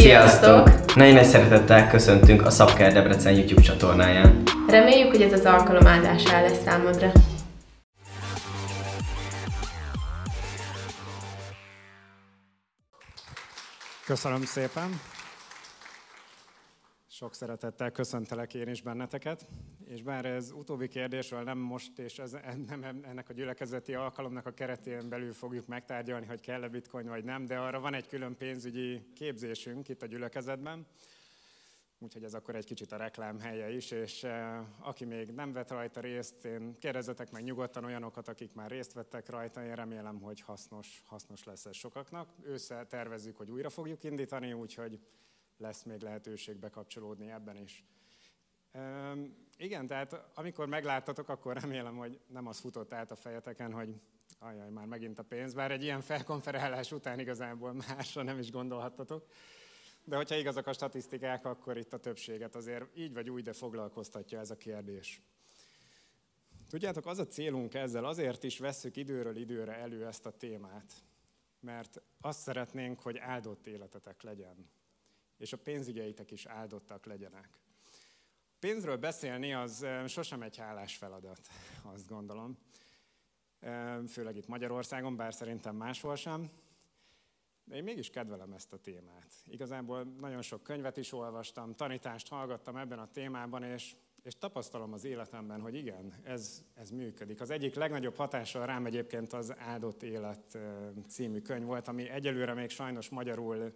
Sziasztok! 0.00 0.94
Nagyon 0.94 1.14
nagy 1.14 1.24
szeretettel 1.24 1.88
köszöntünk 1.88 2.46
a 2.46 2.50
Szabker 2.50 2.92
Debrecen 2.92 3.32
YouTube 3.32 3.62
csatornáján. 3.62 4.42
Reméljük, 4.68 5.10
hogy 5.10 5.22
ez 5.22 5.32
az 5.32 5.44
alkalom 5.44 5.86
áldásá 5.86 6.40
lesz 6.40 6.62
számodra. 6.64 7.12
Köszönöm 14.06 14.44
szépen! 14.44 15.00
Sok 17.20 17.34
szeretettel 17.34 17.90
köszöntelek 17.90 18.54
én 18.54 18.68
is 18.68 18.82
benneteket, 18.82 19.46
és 19.84 20.02
bár 20.02 20.24
ez 20.24 20.50
utóbbi 20.50 20.88
kérdésről 20.88 21.42
nem 21.42 21.58
most, 21.58 21.98
és 21.98 22.18
ez, 22.18 22.36
nem 22.68 22.82
ennek 22.82 23.28
a 23.28 23.32
gyülekezeti 23.32 23.94
alkalomnak 23.94 24.46
a 24.46 24.50
keretén 24.50 25.08
belül 25.08 25.32
fogjuk 25.32 25.66
megtárgyalni, 25.66 26.26
hogy 26.26 26.40
kell-e 26.40 26.68
bitcoin 26.68 27.08
vagy 27.08 27.24
nem, 27.24 27.46
de 27.46 27.58
arra 27.58 27.80
van 27.80 27.94
egy 27.94 28.06
külön 28.06 28.36
pénzügyi 28.36 29.12
képzésünk 29.14 29.88
itt 29.88 30.02
a 30.02 30.06
gyülekezetben, 30.06 30.86
úgyhogy 31.98 32.24
ez 32.24 32.34
akkor 32.34 32.54
egy 32.54 32.64
kicsit 32.64 32.92
a 32.92 32.96
reklám 32.96 33.38
helye 33.38 33.70
is, 33.70 33.90
és 33.90 34.24
eh, 34.24 34.60
aki 34.78 35.04
még 35.04 35.30
nem 35.30 35.52
vett 35.52 35.70
rajta 35.70 36.00
részt, 36.00 36.44
én 36.44 36.78
kérdezzetek 36.78 37.30
meg 37.30 37.42
nyugodtan 37.42 37.84
olyanokat, 37.84 38.28
akik 38.28 38.54
már 38.54 38.70
részt 38.70 38.92
vettek 38.92 39.28
rajta, 39.28 39.64
én 39.64 39.74
remélem, 39.74 40.20
hogy 40.20 40.40
hasznos, 40.40 41.02
hasznos 41.06 41.44
lesz 41.44 41.64
ez 41.64 41.76
sokaknak. 41.76 42.28
Ősszel 42.42 42.86
tervezzük, 42.86 43.36
hogy 43.36 43.50
újra 43.50 43.70
fogjuk 43.70 44.04
indítani, 44.04 44.52
úgyhogy 44.52 45.00
lesz 45.60 45.82
még 45.82 46.00
lehetőség 46.00 46.56
bekapcsolódni 46.56 47.30
ebben 47.30 47.56
is. 47.56 47.84
Üm, 48.74 49.48
igen, 49.56 49.86
tehát 49.86 50.30
amikor 50.34 50.66
megláttatok, 50.66 51.28
akkor 51.28 51.60
remélem, 51.60 51.96
hogy 51.96 52.20
nem 52.26 52.46
az 52.46 52.58
futott 52.58 52.92
át 52.92 53.10
a 53.10 53.16
fejeteken, 53.16 53.72
hogy 53.72 54.00
ajaj, 54.38 54.70
már 54.70 54.86
megint 54.86 55.18
a 55.18 55.22
pénz, 55.22 55.54
bár 55.54 55.70
egy 55.70 55.82
ilyen 55.82 56.00
felkonferálás 56.00 56.92
után 56.92 57.18
igazából 57.18 57.72
másra 57.72 58.22
nem 58.22 58.38
is 58.38 58.50
gondolhattatok. 58.50 59.28
De 60.04 60.16
hogyha 60.16 60.34
igazak 60.34 60.66
a 60.66 60.72
statisztikák, 60.72 61.44
akkor 61.44 61.76
itt 61.76 61.92
a 61.92 61.98
többséget 61.98 62.54
azért 62.54 62.96
így 62.96 63.12
vagy 63.12 63.30
úgy, 63.30 63.42
de 63.42 63.52
foglalkoztatja 63.52 64.38
ez 64.38 64.50
a 64.50 64.56
kérdés. 64.56 65.20
Tudjátok, 66.68 67.06
az 67.06 67.18
a 67.18 67.26
célunk 67.26 67.74
ezzel, 67.74 68.04
azért 68.04 68.42
is 68.44 68.58
vesszük 68.58 68.96
időről 68.96 69.36
időre 69.36 69.76
elő 69.76 70.06
ezt 70.06 70.26
a 70.26 70.30
témát, 70.30 70.92
mert 71.60 72.02
azt 72.20 72.40
szeretnénk, 72.40 73.00
hogy 73.00 73.18
áldott 73.18 73.66
életetek 73.66 74.22
legyen 74.22 74.70
és 75.40 75.52
a 75.52 75.56
pénzügyeitek 75.56 76.30
is 76.30 76.46
áldottak 76.46 77.06
legyenek. 77.06 77.48
Pénzről 78.58 78.96
beszélni 78.96 79.54
az 79.54 79.86
sosem 80.06 80.42
egy 80.42 80.56
hálás 80.56 80.96
feladat, 80.96 81.40
azt 81.94 82.08
gondolom. 82.08 82.58
Főleg 84.08 84.36
itt 84.36 84.46
Magyarországon, 84.46 85.16
bár 85.16 85.34
szerintem 85.34 85.76
máshol 85.76 86.16
sem. 86.16 86.50
De 87.64 87.76
én 87.76 87.82
mégis 87.82 88.10
kedvelem 88.10 88.52
ezt 88.52 88.72
a 88.72 88.78
témát. 88.78 89.32
Igazából 89.46 90.02
nagyon 90.02 90.42
sok 90.42 90.62
könyvet 90.62 90.96
is 90.96 91.12
olvastam, 91.12 91.74
tanítást 91.74 92.28
hallgattam 92.28 92.76
ebben 92.76 92.98
a 92.98 93.10
témában, 93.10 93.62
és, 93.62 93.96
és 94.22 94.34
tapasztalom 94.38 94.92
az 94.92 95.04
életemben, 95.04 95.60
hogy 95.60 95.74
igen, 95.74 96.14
ez, 96.22 96.64
ez 96.74 96.90
működik. 96.90 97.40
Az 97.40 97.50
egyik 97.50 97.74
legnagyobb 97.74 98.16
hatással 98.16 98.66
rám 98.66 98.86
egyébként 98.86 99.32
az 99.32 99.54
Áldott 99.58 100.02
Élet 100.02 100.58
című 101.08 101.40
könyv 101.40 101.64
volt, 101.64 101.88
ami 101.88 102.08
egyelőre 102.08 102.54
még 102.54 102.70
sajnos 102.70 103.08
magyarul 103.08 103.72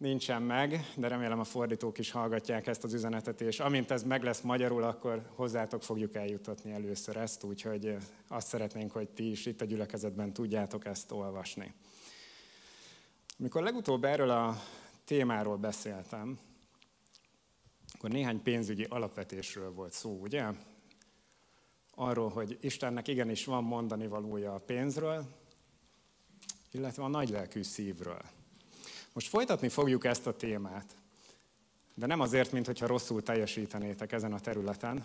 nincsen 0.00 0.42
meg, 0.42 0.92
de 0.96 1.08
remélem 1.08 1.40
a 1.40 1.44
fordítók 1.44 1.98
is 1.98 2.10
hallgatják 2.10 2.66
ezt 2.66 2.84
az 2.84 2.94
üzenetet, 2.94 3.40
és 3.40 3.60
amint 3.60 3.90
ez 3.90 4.02
meg 4.02 4.22
lesz 4.22 4.40
magyarul, 4.40 4.82
akkor 4.82 5.30
hozzátok 5.34 5.82
fogjuk 5.82 6.14
eljutatni 6.14 6.72
először 6.72 7.16
ezt, 7.16 7.44
úgyhogy 7.44 7.96
azt 8.28 8.46
szeretnénk, 8.46 8.92
hogy 8.92 9.08
ti 9.08 9.30
is 9.30 9.46
itt 9.46 9.60
a 9.60 9.64
gyülekezetben 9.64 10.32
tudjátok 10.32 10.86
ezt 10.86 11.12
olvasni. 11.12 11.74
Mikor 13.36 13.62
legutóbb 13.62 14.04
erről 14.04 14.30
a 14.30 14.62
témáról 15.04 15.56
beszéltem, 15.56 16.38
akkor 17.92 18.10
néhány 18.10 18.42
pénzügyi 18.42 18.86
alapvetésről 18.88 19.72
volt 19.72 19.92
szó, 19.92 20.20
ugye? 20.20 20.46
Arról, 21.94 22.28
hogy 22.28 22.58
Istennek 22.60 23.08
igenis 23.08 23.44
van 23.44 23.64
mondani 23.64 24.06
valója 24.06 24.54
a 24.54 24.58
pénzről, 24.58 25.24
illetve 26.70 27.02
a 27.02 27.08
nagylelkű 27.08 27.62
szívről. 27.62 28.39
Most 29.20 29.32
folytatni 29.32 29.68
fogjuk 29.68 30.04
ezt 30.04 30.26
a 30.26 30.36
témát, 30.36 30.96
de 31.94 32.06
nem 32.06 32.20
azért, 32.20 32.52
mintha 32.52 32.86
rosszul 32.86 33.22
teljesítenétek 33.22 34.12
ezen 34.12 34.32
a 34.32 34.40
területen, 34.40 35.04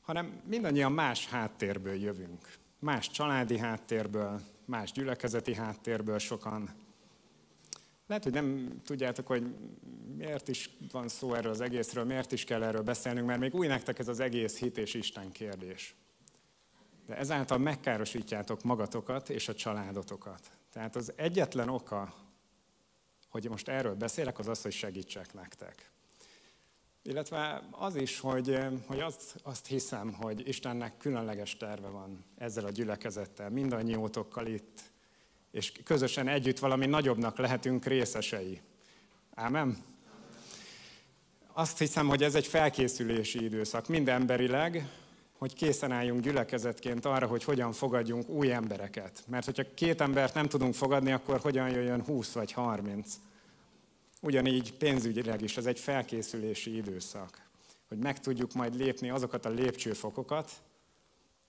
hanem 0.00 0.40
mindannyian 0.46 0.92
más 0.92 1.28
háttérből 1.28 1.94
jövünk. 1.94 2.56
Más 2.78 3.10
családi 3.10 3.58
háttérből, 3.58 4.40
más 4.64 4.92
gyülekezeti 4.92 5.54
háttérből 5.54 6.18
sokan. 6.18 6.70
Lehet, 8.06 8.22
hogy 8.22 8.32
nem 8.32 8.80
tudjátok, 8.84 9.26
hogy 9.26 9.54
miért 10.16 10.48
is 10.48 10.70
van 10.92 11.08
szó 11.08 11.34
erről 11.34 11.52
az 11.52 11.60
egészről, 11.60 12.04
miért 12.04 12.32
is 12.32 12.44
kell 12.44 12.62
erről 12.62 12.82
beszélnünk, 12.82 13.26
mert 13.26 13.40
még 13.40 13.54
új 13.54 13.66
nektek 13.66 13.98
ez 13.98 14.08
az 14.08 14.20
egész 14.20 14.58
hit 14.58 14.78
és 14.78 14.94
Isten 14.94 15.32
kérdés. 15.32 15.94
De 17.06 17.16
ezáltal 17.16 17.58
megkárosítjátok 17.58 18.62
magatokat 18.62 19.30
és 19.30 19.48
a 19.48 19.54
családotokat. 19.54 20.50
Tehát 20.72 20.96
az 20.96 21.12
egyetlen 21.16 21.68
oka 21.68 22.22
hogy 23.34 23.48
most 23.48 23.68
erről 23.68 23.94
beszélek, 23.94 24.38
az 24.38 24.48
az, 24.48 24.62
hogy 24.62 24.72
segítsek 24.72 25.34
nektek. 25.34 25.90
Illetve 27.02 27.68
az 27.70 27.96
is, 27.96 28.20
hogy, 28.20 28.58
hogy 28.86 29.00
azt, 29.00 29.36
azt 29.42 29.66
hiszem, 29.66 30.12
hogy 30.12 30.48
Istennek 30.48 30.96
különleges 30.96 31.56
terve 31.56 31.88
van 31.88 32.24
ezzel 32.38 32.64
a 32.64 32.70
gyülekezettel, 32.70 33.50
mindannyiótokkal 33.50 34.46
itt, 34.46 34.80
és 35.50 35.72
közösen 35.84 36.28
együtt 36.28 36.58
valami 36.58 36.86
nagyobbnak 36.86 37.38
lehetünk 37.38 37.84
részesei. 37.84 38.60
Ámen? 39.34 39.84
Azt 41.52 41.78
hiszem, 41.78 42.08
hogy 42.08 42.22
ez 42.22 42.34
egy 42.34 42.46
felkészülési 42.46 43.44
időszak, 43.44 43.88
mind 43.88 44.08
emberileg, 44.08 44.88
hogy 45.44 45.54
készen 45.54 45.92
álljunk 45.92 46.20
gyülekezetként 46.20 47.04
arra, 47.04 47.26
hogy 47.26 47.44
hogyan 47.44 47.72
fogadjunk 47.72 48.28
új 48.28 48.52
embereket. 48.52 49.22
Mert 49.26 49.44
hogyha 49.44 49.74
két 49.74 50.00
embert 50.00 50.34
nem 50.34 50.48
tudunk 50.48 50.74
fogadni, 50.74 51.12
akkor 51.12 51.40
hogyan 51.40 51.70
jöjjön 51.70 52.04
20 52.04 52.32
vagy 52.32 52.52
30? 52.52 53.14
Ugyanígy 54.20 54.72
pénzügyileg 54.72 55.42
is 55.42 55.56
ez 55.56 55.66
egy 55.66 55.78
felkészülési 55.78 56.76
időszak, 56.76 57.48
hogy 57.88 57.98
meg 57.98 58.20
tudjuk 58.20 58.52
majd 58.52 58.74
lépni 58.74 59.10
azokat 59.10 59.44
a 59.44 59.48
lépcsőfokokat, 59.48 60.50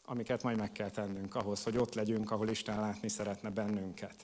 amiket 0.05 0.43
majd 0.43 0.57
meg 0.57 0.71
kell 0.71 0.89
tennünk 0.89 1.35
ahhoz, 1.35 1.63
hogy 1.63 1.77
ott 1.77 1.93
legyünk, 1.93 2.31
ahol 2.31 2.49
Isten 2.49 2.79
látni 2.79 3.09
szeretne 3.09 3.49
bennünket. 3.49 4.15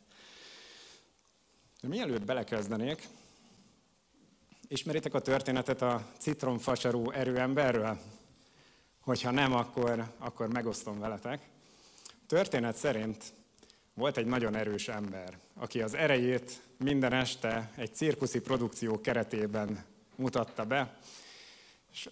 De 1.81 1.87
mielőtt 1.87 2.25
belekezdenék, 2.25 3.07
ismeritek 4.67 5.13
a 5.13 5.21
történetet 5.21 5.81
a 5.81 6.05
citromfacsarú 6.17 7.11
erőemberről? 7.11 7.97
Hogyha 9.01 9.31
nem, 9.31 9.53
akkor, 9.53 10.13
akkor 10.17 10.47
megosztom 10.47 10.99
veletek. 10.99 11.49
Történet 12.27 12.75
szerint 12.75 13.23
volt 13.93 14.17
egy 14.17 14.25
nagyon 14.25 14.55
erős 14.55 14.87
ember, 14.87 15.37
aki 15.53 15.81
az 15.81 15.93
erejét 15.93 16.61
minden 16.77 17.13
este 17.13 17.71
egy 17.75 17.95
cirkuszi 17.95 18.39
produkció 18.39 19.01
keretében 19.01 19.85
mutatta 20.15 20.65
be, 20.65 20.97
és 21.91 22.09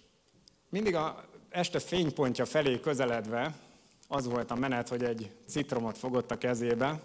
mindig 0.68 0.94
a 0.94 1.24
este 1.48 1.78
fénypontja 1.78 2.44
felé 2.44 2.80
közeledve 2.80 3.54
az 4.08 4.26
volt 4.26 4.50
a 4.50 4.54
menet, 4.54 4.88
hogy 4.88 5.04
egy 5.04 5.30
citromot 5.46 5.98
fogott 5.98 6.30
a 6.30 6.38
kezébe, 6.38 7.02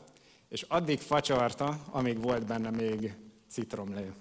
és 0.49 0.61
addig 0.61 0.99
facsarta, 0.99 1.79
amíg 1.89 2.21
volt 2.21 2.45
benne 2.45 2.69
még 2.69 3.13
citromlé. 3.49 4.11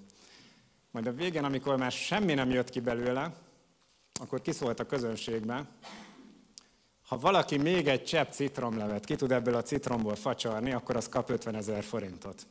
Majd 0.91 1.07
a 1.07 1.13
végén, 1.13 1.43
amikor 1.43 1.77
már 1.77 1.91
semmi 1.91 2.33
nem 2.33 2.49
jött 2.49 2.69
ki 2.69 2.79
belőle, 2.79 3.33
akkor 4.19 4.41
kiszólt 4.41 4.79
a 4.79 4.85
közönségbe, 4.85 5.67
ha 7.07 7.17
valaki 7.17 7.57
még 7.57 7.87
egy 7.87 8.03
csepp 8.03 8.31
citromlevet 8.31 9.05
ki 9.05 9.15
tud 9.15 9.31
ebből 9.31 9.55
a 9.55 9.61
citromból 9.61 10.15
facsarni, 10.15 10.71
akkor 10.71 10.95
az 10.95 11.09
kap 11.09 11.29
50 11.29 11.55
ezer 11.55 11.83
forintot. 11.83 12.47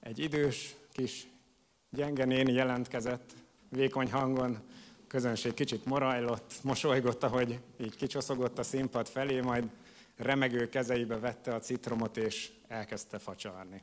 Egy 0.00 0.18
idős 0.18 0.74
kis 0.92 1.26
gyenge 1.90 2.24
néni 2.24 2.52
jelentkezett, 2.52 3.32
vékony 3.68 4.10
hangon, 4.10 4.58
közönség 5.06 5.54
kicsit 5.54 5.84
morajlott, 5.84 6.54
mosolygott, 6.62 7.22
ahogy 7.22 7.60
így 7.80 7.96
kicsoszogott 7.96 8.58
a 8.58 8.62
színpad 8.62 9.08
felé, 9.08 9.40
majd 9.40 9.70
remegő 10.16 10.68
kezeibe 10.68 11.18
vette 11.18 11.54
a 11.54 11.60
citromot, 11.60 12.16
és 12.16 12.50
elkezdte 12.68 13.18
facsarni. 13.18 13.82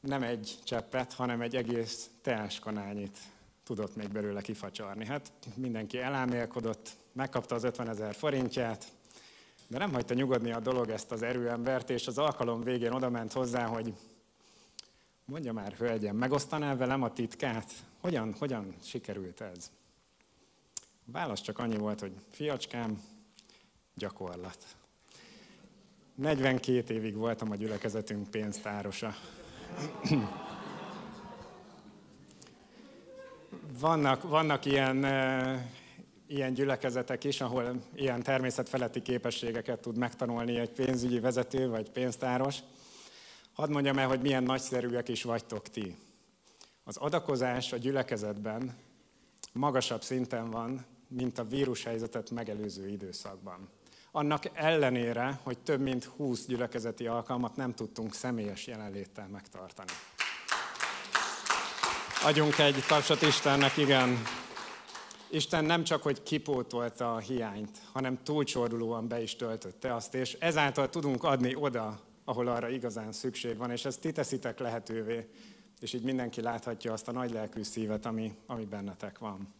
Nem 0.00 0.22
egy 0.22 0.58
cseppet, 0.64 1.12
hanem 1.12 1.40
egy 1.40 1.56
egész 1.56 2.10
teáskanányit 2.22 3.18
tudott 3.64 3.96
még 3.96 4.08
belőle 4.08 4.40
kifacsarni. 4.40 5.06
Hát 5.06 5.32
mindenki 5.54 5.98
elámélkodott, 5.98 6.96
megkapta 7.12 7.54
az 7.54 7.64
50 7.64 7.88
ezer 7.88 8.14
forintját, 8.14 8.92
de 9.66 9.78
nem 9.78 9.92
hagyta 9.92 10.14
nyugodni 10.14 10.52
a 10.52 10.60
dolog 10.60 10.90
ezt 10.90 11.12
az 11.12 11.22
erőembert, 11.22 11.90
és 11.90 12.06
az 12.06 12.18
alkalom 12.18 12.62
végén 12.62 12.92
oda 12.92 13.10
ment 13.10 13.32
hozzá, 13.32 13.66
hogy 13.66 13.94
mondja 15.24 15.52
már, 15.52 15.72
hölgyem, 15.72 16.16
megosztanál 16.16 16.76
velem 16.76 17.02
a 17.02 17.12
titkát? 17.12 17.72
Hogyan, 18.00 18.34
hogyan 18.38 18.74
sikerült 18.82 19.40
ez? 19.40 19.70
A 21.06 21.10
válasz 21.12 21.40
csak 21.40 21.58
annyi 21.58 21.76
volt, 21.76 22.00
hogy 22.00 22.12
fiacskám, 22.30 23.02
gyakorlat. 23.94 24.76
42 26.14 26.94
évig 26.94 27.14
voltam 27.14 27.50
a 27.50 27.56
gyülekezetünk 27.56 28.30
pénztárosa. 28.30 29.14
Vannak, 33.80 34.22
vannak 34.22 34.64
ilyen, 34.64 35.04
ilyen 36.26 36.52
gyülekezetek 36.52 37.24
is, 37.24 37.40
ahol 37.40 37.82
ilyen 37.94 38.22
természetfeletti 38.22 39.02
képességeket 39.02 39.80
tud 39.80 39.96
megtanulni 39.96 40.58
egy 40.58 40.70
pénzügyi 40.70 41.20
vezető 41.20 41.68
vagy 41.68 41.90
pénztáros. 41.90 42.58
Hadd 43.52 43.70
mondjam 43.70 43.98
el, 43.98 44.08
hogy 44.08 44.20
milyen 44.20 44.42
nagyszerűek 44.42 45.08
is 45.08 45.22
vagytok 45.22 45.68
ti. 45.68 45.96
Az 46.84 46.96
adakozás 46.96 47.72
a 47.72 47.76
gyülekezetben 47.76 48.76
magasabb 49.52 50.02
szinten 50.02 50.50
van, 50.50 50.86
mint 51.08 51.38
a 51.38 51.44
vírushelyzetet 51.44 52.30
megelőző 52.30 52.88
időszakban. 52.88 53.68
Annak 54.18 54.50
ellenére, 54.54 55.40
hogy 55.42 55.58
több 55.58 55.80
mint 55.80 56.04
20 56.04 56.46
gyülekezeti 56.46 57.06
alkalmat 57.06 57.56
nem 57.56 57.74
tudtunk 57.74 58.14
személyes 58.14 58.66
jelenléttel 58.66 59.28
megtartani. 59.28 59.90
Adjunk 62.24 62.58
egy 62.58 62.84
tapsot 62.88 63.22
Istennek, 63.22 63.76
igen. 63.76 64.22
Isten 65.30 65.64
nem 65.64 65.84
csak, 65.84 66.02
hogy 66.02 66.22
kipótolta 66.22 67.14
a 67.14 67.18
hiányt, 67.18 67.78
hanem 67.92 68.18
túlcsordulóan 68.22 69.08
be 69.08 69.22
is 69.22 69.36
töltötte 69.36 69.94
azt, 69.94 70.14
és 70.14 70.36
ezáltal 70.40 70.88
tudunk 70.88 71.24
adni 71.24 71.54
oda, 71.54 72.00
ahol 72.24 72.48
arra 72.48 72.68
igazán 72.68 73.12
szükség 73.12 73.56
van, 73.56 73.70
és 73.70 73.84
ezt 73.84 74.00
ti 74.00 74.12
teszitek 74.12 74.58
lehetővé, 74.58 75.28
és 75.80 75.92
így 75.92 76.02
mindenki 76.02 76.40
láthatja 76.40 76.92
azt 76.92 77.08
a 77.08 77.12
nagy 77.12 77.30
lelkű 77.30 77.62
szívet, 77.62 78.06
ami, 78.06 78.34
ami 78.46 78.64
bennetek 78.64 79.18
van. 79.18 79.54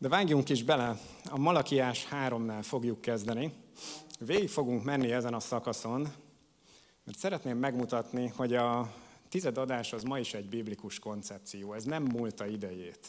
De 0.00 0.08
vágjunk 0.08 0.48
is 0.48 0.62
bele, 0.62 0.98
a 1.30 1.38
Malakiás 1.38 2.06
3-nál 2.10 2.60
fogjuk 2.62 3.00
kezdeni. 3.00 3.52
Végig 4.18 4.48
fogunk 4.48 4.84
menni 4.84 5.12
ezen 5.12 5.34
a 5.34 5.40
szakaszon, 5.40 6.00
mert 7.04 7.18
szeretném 7.18 7.58
megmutatni, 7.58 8.28
hogy 8.36 8.54
a 8.54 8.94
tized 9.28 9.58
adás 9.58 9.92
az 9.92 10.02
ma 10.02 10.18
is 10.18 10.34
egy 10.34 10.48
biblikus 10.48 10.98
koncepció, 10.98 11.72
ez 11.72 11.84
nem 11.84 12.02
múlta 12.02 12.46
idejét. 12.46 13.06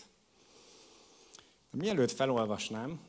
De 1.71 1.77
mielőtt 1.77 2.12
felolvasnám, 2.12 3.00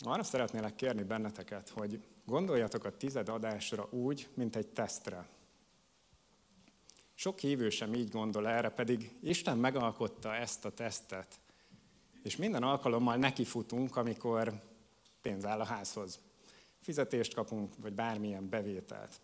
arra 0.00 0.22
szeretnélek 0.22 0.74
kérni 0.74 1.02
benneteket, 1.02 1.68
hogy 1.68 2.00
gondoljatok 2.24 2.84
a 2.84 2.96
tized 2.96 3.28
adásra 3.28 3.88
úgy, 3.90 4.28
mint 4.34 4.56
egy 4.56 4.68
tesztre. 4.68 5.28
Sok 7.14 7.38
hívő 7.38 7.68
sem 7.68 7.94
így 7.94 8.08
gondol 8.08 8.48
erre, 8.48 8.68
pedig 8.68 9.16
Isten 9.22 9.58
megalkotta 9.58 10.34
ezt 10.34 10.64
a 10.64 10.70
tesztet, 10.70 11.40
és 12.22 12.36
minden 12.36 12.62
alkalommal 12.62 13.16
nekifutunk, 13.16 13.96
amikor 13.96 14.62
pénz 15.22 15.44
áll 15.44 15.60
a 15.60 15.64
házhoz. 15.64 16.18
Fizetést 16.80 17.34
kapunk, 17.34 17.74
vagy 17.76 17.92
bármilyen 17.92 18.48
bevételt. 18.48 19.20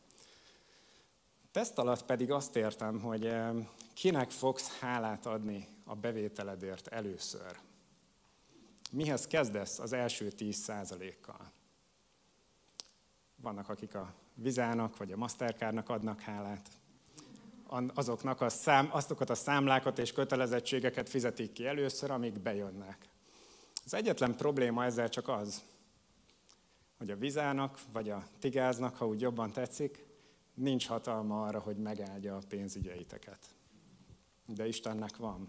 Teszt 1.51 1.79
alatt 1.79 2.05
pedig 2.05 2.31
azt 2.31 2.57
értem, 2.57 3.01
hogy 3.01 3.27
eh, 3.27 3.55
kinek 3.95 4.31
fogsz 4.31 4.79
hálát 4.79 5.27
adni 5.27 5.69
a 5.85 5.95
bevételedért 5.95 6.87
először. 6.87 7.59
Mihez 8.93 9.27
kezdesz 9.27 9.79
az 9.79 9.93
első 9.93 10.33
10%-kal? 10.39 11.51
Vannak, 13.37 13.69
akik 13.69 13.95
a 13.95 14.15
Vizának 14.35 14.97
vagy 14.97 15.13
a 15.13 15.17
Mastercardnak 15.17 15.89
adnak 15.89 16.21
hálát. 16.21 16.69
Azoknak 17.95 18.41
a 18.41 18.49
szám, 18.49 18.89
azokat 18.93 19.31
a 19.31 19.35
számlákat 19.35 19.99
és 19.99 20.13
kötelezettségeket 20.13 21.09
fizetik 21.09 21.53
ki 21.53 21.67
először, 21.67 22.11
amíg 22.11 22.41
bejönnek. 22.41 23.09
Az 23.85 23.95
egyetlen 23.95 24.37
probléma 24.37 24.85
ezzel 24.85 25.09
csak 25.09 25.29
az, 25.29 25.63
hogy 26.99 27.11
a 27.11 27.17
Vizának 27.17 27.79
vagy 27.93 28.11
a 28.11 28.27
Tigáznak, 28.39 28.97
ha 28.97 29.07
úgy 29.07 29.21
jobban 29.21 29.53
tetszik, 29.53 30.05
nincs 30.55 30.87
hatalma 30.87 31.45
arra, 31.45 31.59
hogy 31.59 31.77
megáldja 31.77 32.37
a 32.37 32.43
pénzügyeiteket. 32.49 33.47
De 34.47 34.67
Istennek 34.67 35.17
van. 35.17 35.49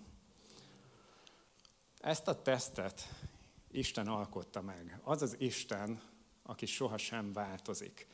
Ezt 2.00 2.28
a 2.28 2.42
tesztet 2.42 3.02
Isten 3.72 4.08
alkotta 4.08 4.62
meg. 4.62 5.00
Az 5.04 5.22
az 5.22 5.36
Isten, 5.40 6.02
aki 6.44 6.66
sohasem 6.66 7.34
változik. 7.34 8.08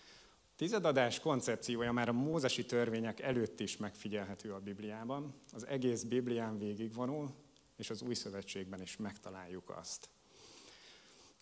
Tizedadás 0.55 1.19
koncepciója 1.19 1.91
már 1.91 2.09
a 2.09 2.13
mózesi 2.13 2.65
törvények 2.65 3.19
előtt 3.19 3.59
is 3.59 3.77
megfigyelhető 3.77 4.53
a 4.53 4.59
Bibliában. 4.59 5.33
Az 5.51 5.67
egész 5.67 6.03
Biblián 6.03 6.57
végigvonul, 6.57 7.31
és 7.75 7.89
az 7.89 8.01
új 8.01 8.13
szövetségben 8.13 8.81
is 8.81 8.97
megtaláljuk 8.97 9.69
azt. 9.69 10.09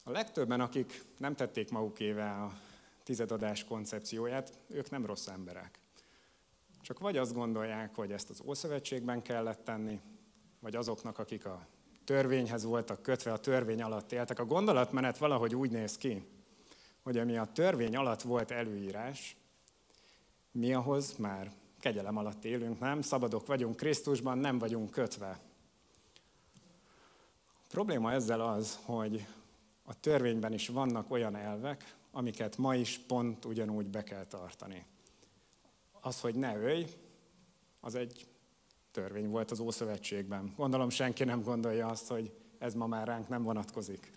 A 0.03 0.11
legtöbben, 0.11 0.61
akik 0.61 1.03
nem 1.17 1.35
tették 1.35 1.69
magukével 1.69 2.43
a 2.43 2.53
tizedadás 3.03 3.63
koncepcióját, 3.63 4.59
ők 4.67 4.89
nem 4.89 5.05
rossz 5.05 5.27
emberek. 5.27 5.79
Csak 6.81 6.99
vagy 6.99 7.17
azt 7.17 7.33
gondolják, 7.33 7.95
hogy 7.95 8.11
ezt 8.11 8.29
az 8.29 8.41
Ószövetségben 8.45 9.21
kellett 9.21 9.63
tenni, 9.63 9.99
vagy 10.59 10.75
azoknak, 10.75 11.19
akik 11.19 11.45
a 11.45 11.67
törvényhez 12.03 12.63
voltak 12.63 13.01
kötve, 13.01 13.31
a 13.33 13.39
törvény 13.39 13.81
alatt 13.81 14.11
éltek. 14.11 14.39
A 14.39 14.45
gondolatmenet 14.45 15.17
valahogy 15.17 15.55
úgy 15.55 15.71
néz 15.71 15.97
ki, 15.97 16.25
hogy 17.03 17.18
ami 17.18 17.38
a 17.38 17.51
törvény 17.53 17.95
alatt 17.95 18.21
volt 18.21 18.51
előírás, 18.51 19.36
mi 20.51 20.74
ahhoz 20.74 21.15
már 21.18 21.51
kegyelem 21.80 22.18
alatt 22.18 22.45
élünk, 22.45 22.80
nem? 22.80 23.01
Szabadok 23.01 23.48
vagyunk 23.48 23.75
Krisztusban, 23.75 24.38
nem 24.38 24.57
vagyunk 24.57 24.89
kötve. 24.89 25.39
A 27.45 27.68
probléma 27.68 28.12
ezzel 28.12 28.42
az, 28.42 28.80
hogy 28.86 29.27
a 29.83 30.00
törvényben 30.00 30.53
is 30.53 30.68
vannak 30.68 31.12
olyan 31.12 31.36
elvek, 31.36 31.95
amiket 32.12 32.57
ma 32.57 32.75
is 32.75 32.98
pont 33.07 33.45
ugyanúgy 33.45 33.88
be 33.88 34.04
kell 34.04 34.25
tartani. 34.25 34.86
Az, 36.01 36.19
hogy 36.19 36.36
ne 36.36 36.57
ölj, 36.57 36.86
az 37.80 37.95
egy 37.95 38.27
törvény 38.92 39.30
volt 39.30 39.51
az 39.51 39.59
Ószövetségben. 39.59 40.54
Gondolom 40.57 40.89
senki 40.89 41.24
nem 41.24 41.44
gondolja 41.44 41.88
azt, 41.88 42.07
hogy 42.07 42.31
ez 42.57 42.74
ma 42.74 42.88
már 42.88 43.07
ránk 43.07 43.27
nem 43.27 43.44
vonatkozik. 43.44 44.12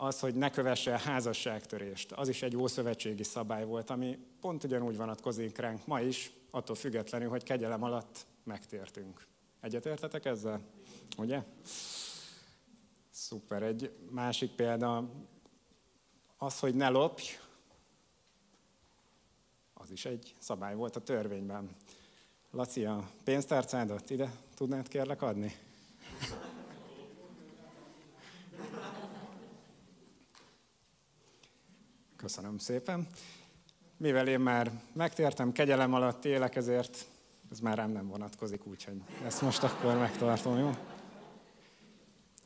Az, 0.00 0.20
hogy 0.20 0.34
ne 0.34 0.50
kövesse 0.50 0.98
házasságtörést, 0.98 2.12
az 2.12 2.28
is 2.28 2.42
egy 2.42 2.56
ószövetségi 2.56 3.22
szabály 3.22 3.64
volt, 3.64 3.90
ami 3.90 4.18
pont 4.40 4.64
ugyanúgy 4.64 4.96
vonatkozik 4.96 5.58
ránk 5.58 5.86
ma 5.86 6.00
is, 6.00 6.30
attól 6.50 6.76
függetlenül, 6.76 7.28
hogy 7.28 7.42
kegyelem 7.42 7.82
alatt 7.82 8.26
megtértünk. 8.44 9.26
Egyetértetek 9.60 10.24
ezzel? 10.24 10.60
Ugye? 11.16 11.42
Szuper. 13.10 13.62
Egy 13.62 13.92
másik 14.10 14.50
példa, 14.50 15.10
az, 16.36 16.58
hogy 16.58 16.74
ne 16.74 16.88
lopj, 16.88 17.38
az 19.74 19.90
is 19.90 20.04
egy 20.04 20.34
szabály 20.38 20.74
volt 20.74 20.96
a 20.96 21.00
törvényben. 21.00 21.76
Laci, 22.50 22.84
a 22.84 23.10
pénztárcádat 23.24 24.10
ide 24.10 24.32
tudnád 24.54 24.88
kérlek 24.88 25.22
adni? 25.22 25.56
Köszönöm 32.18 32.58
szépen. 32.58 33.06
Mivel 33.96 34.28
én 34.28 34.40
már 34.40 34.70
megtértem, 34.92 35.52
kegyelem 35.52 35.94
alatt 35.94 36.24
élek, 36.24 36.56
ezért 36.56 37.06
ez 37.50 37.60
már 37.60 37.76
rám 37.76 37.90
nem 37.90 38.08
vonatkozik, 38.08 38.66
úgyhogy 38.66 39.02
ezt 39.24 39.42
most 39.42 39.62
akkor 39.62 39.98
megtartom, 39.98 40.58
jó? 40.58 40.70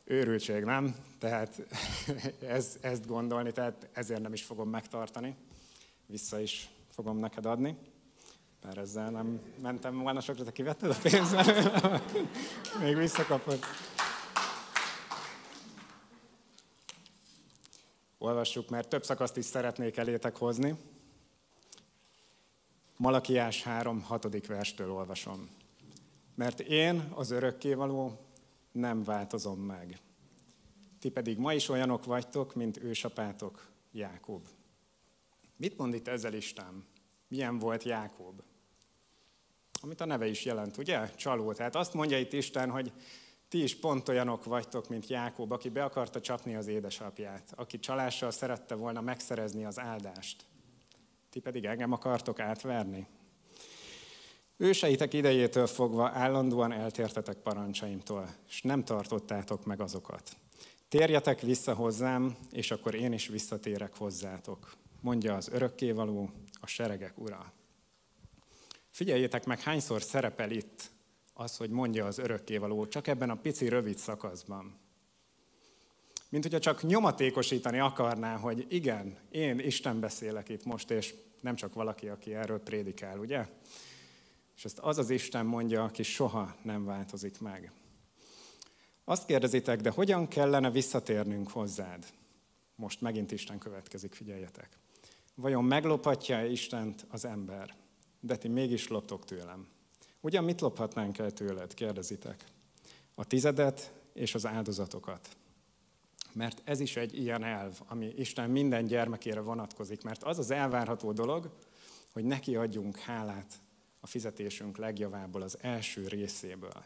Őrültség, 0.03 0.63
nem? 0.63 0.95
Tehát 1.19 1.61
ez, 2.57 2.77
ezt 2.81 3.07
gondolni, 3.07 3.51
tehát 3.51 3.89
ezért 3.93 4.21
nem 4.21 4.33
is 4.33 4.43
fogom 4.43 4.69
megtartani. 4.69 5.35
Vissza 6.05 6.39
is 6.39 6.69
fogom 6.89 7.17
neked 7.17 7.45
adni. 7.45 7.77
Mert 8.63 8.77
ezzel 8.77 9.09
nem 9.09 9.41
mentem 9.61 9.99
volna 9.99 10.21
sokra, 10.21 10.43
te 10.43 10.51
kivetted 10.51 10.89
a 10.89 10.95
pénzben, 11.01 11.71
még 12.83 12.95
visszakapod. 12.95 13.59
Olvassuk, 18.23 18.69
mert 18.69 18.89
több 18.89 19.03
szakaszt 19.03 19.37
is 19.37 19.45
szeretnék 19.45 19.97
elétek 19.97 20.37
hozni. 20.37 20.75
Malakiás 22.97 23.63
3. 23.63 24.01
6. 24.01 24.47
verstől 24.47 24.91
olvasom. 24.91 25.49
Mert 26.35 26.59
én, 26.59 27.11
az 27.15 27.31
örökkévaló, 27.31 28.19
nem 28.71 29.03
változom 29.03 29.59
meg. 29.59 29.99
Ti 30.99 31.09
pedig 31.09 31.37
ma 31.37 31.53
is 31.53 31.69
olyanok 31.69 32.05
vagytok, 32.05 32.55
mint 32.55 32.83
ősapátok, 32.83 33.67
Jákob. 33.91 34.47
Mit 35.55 35.77
mond 35.77 35.93
itt 35.93 36.07
ezzel 36.07 36.33
Isten? 36.33 36.85
Milyen 37.27 37.59
volt 37.59 37.83
Jákob? 37.83 38.41
Amit 39.81 40.01
a 40.01 40.05
neve 40.05 40.27
is 40.27 40.45
jelent, 40.45 40.77
ugye? 40.77 41.09
Csaló. 41.09 41.53
Tehát 41.53 41.75
azt 41.75 41.93
mondja 41.93 42.19
itt 42.19 42.33
Isten, 42.33 42.69
hogy 42.69 42.91
ti 43.53 43.63
is 43.63 43.75
pont 43.75 44.09
olyanok 44.09 44.43
vagytok, 44.43 44.89
mint 44.89 45.07
Jákob, 45.07 45.51
aki 45.51 45.69
be 45.69 45.83
akarta 45.83 46.21
csapni 46.21 46.55
az 46.55 46.67
édesapját, 46.67 47.53
aki 47.55 47.79
csalással 47.79 48.31
szerette 48.31 48.75
volna 48.75 49.01
megszerezni 49.01 49.65
az 49.65 49.79
áldást. 49.79 50.45
Ti 51.29 51.39
pedig 51.39 51.65
engem 51.65 51.91
akartok 51.91 52.39
átverni? 52.39 53.07
Őseitek 54.57 55.13
idejétől 55.13 55.67
fogva 55.67 56.09
állandóan 56.09 56.71
eltértetek 56.71 57.37
parancsaimtól, 57.37 58.29
és 58.47 58.61
nem 58.61 58.83
tartottátok 58.83 59.65
meg 59.65 59.81
azokat. 59.81 60.37
Térjetek 60.89 61.41
vissza 61.41 61.73
hozzám, 61.73 62.37
és 62.51 62.71
akkor 62.71 62.95
én 62.95 63.13
is 63.13 63.27
visszatérek 63.27 63.97
hozzátok. 63.97 64.73
mondja 65.01 65.35
az 65.35 65.49
örökkévaló, 65.49 66.29
a 66.61 66.67
seregek 66.67 67.17
ura. 67.17 67.53
Figyeljétek 68.89 69.45
meg, 69.45 69.59
hányszor 69.59 70.01
szerepel 70.01 70.51
itt 70.51 70.91
az, 71.33 71.57
hogy 71.57 71.69
mondja 71.69 72.05
az 72.05 72.17
örökkévaló, 72.17 72.87
csak 72.87 73.07
ebben 73.07 73.29
a 73.29 73.35
pici 73.35 73.67
rövid 73.67 73.97
szakaszban. 73.97 74.79
Mint 76.29 76.43
hogyha 76.43 76.59
csak 76.59 76.83
nyomatékosítani 76.83 77.79
akarná, 77.79 78.37
hogy 78.37 78.65
igen, 78.69 79.17
én 79.29 79.59
Isten 79.59 79.99
beszélek 79.99 80.49
itt 80.49 80.65
most, 80.65 80.91
és 80.91 81.13
nem 81.41 81.55
csak 81.55 81.73
valaki, 81.73 82.07
aki 82.07 82.33
erről 82.33 82.59
prédikál, 82.59 83.19
ugye? 83.19 83.47
És 84.55 84.65
ezt 84.65 84.79
az 84.79 84.97
az 84.97 85.09
Isten 85.09 85.45
mondja, 85.45 85.83
aki 85.83 86.03
soha 86.03 86.55
nem 86.61 86.85
változik 86.85 87.39
meg. 87.39 87.71
Azt 89.03 89.25
kérdezitek, 89.25 89.81
de 89.81 89.89
hogyan 89.89 90.27
kellene 90.27 90.71
visszatérnünk 90.71 91.49
hozzád? 91.49 92.05
Most 92.75 93.01
megint 93.01 93.31
Isten 93.31 93.57
következik, 93.57 94.13
figyeljetek. 94.13 94.77
Vajon 95.35 95.63
meglophatja-e 95.63 96.45
Istent 96.45 97.05
az 97.09 97.25
ember? 97.25 97.75
De 98.19 98.37
ti 98.37 98.47
mégis 98.47 98.87
loptok 98.87 99.25
tőlem. 99.25 99.67
Ugyan 100.25 100.43
mit 100.43 100.61
lophatnánk 100.61 101.17
el 101.17 101.31
tőled? 101.31 101.73
Kérdezitek. 101.73 102.43
A 103.15 103.25
tizedet 103.25 103.93
és 104.13 104.35
az 104.35 104.45
áldozatokat. 104.45 105.29
Mert 106.33 106.61
ez 106.63 106.79
is 106.79 106.95
egy 106.95 107.17
ilyen 107.17 107.43
elv, 107.43 107.79
ami 107.87 108.05
Isten 108.05 108.49
minden 108.49 108.85
gyermekére 108.85 109.39
vonatkozik. 109.39 110.03
Mert 110.03 110.23
az 110.23 110.39
az 110.39 110.51
elvárható 110.51 111.11
dolog, 111.11 111.49
hogy 112.13 112.23
neki 112.23 112.55
adjunk 112.55 112.97
hálát 112.97 113.53
a 113.99 114.07
fizetésünk 114.07 114.77
legjavából, 114.77 115.41
az 115.41 115.57
első 115.61 116.07
részéből. 116.07 116.83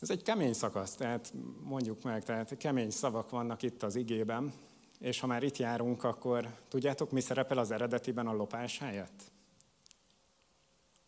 Ez 0.00 0.10
egy 0.10 0.22
kemény 0.22 0.52
szakasz, 0.52 0.94
tehát 0.94 1.32
mondjuk 1.62 2.02
meg, 2.02 2.24
tehát 2.24 2.56
kemény 2.56 2.90
szavak 2.90 3.30
vannak 3.30 3.62
itt 3.62 3.82
az 3.82 3.96
igében, 3.96 4.52
és 4.98 5.20
ha 5.20 5.26
már 5.26 5.42
itt 5.42 5.56
járunk, 5.56 6.04
akkor 6.04 6.54
tudjátok, 6.68 7.10
mi 7.10 7.20
szerepel 7.20 7.58
az 7.58 7.70
eredetiben 7.70 8.26
a 8.26 8.32
lopás 8.32 8.78
helyett? 8.78 9.34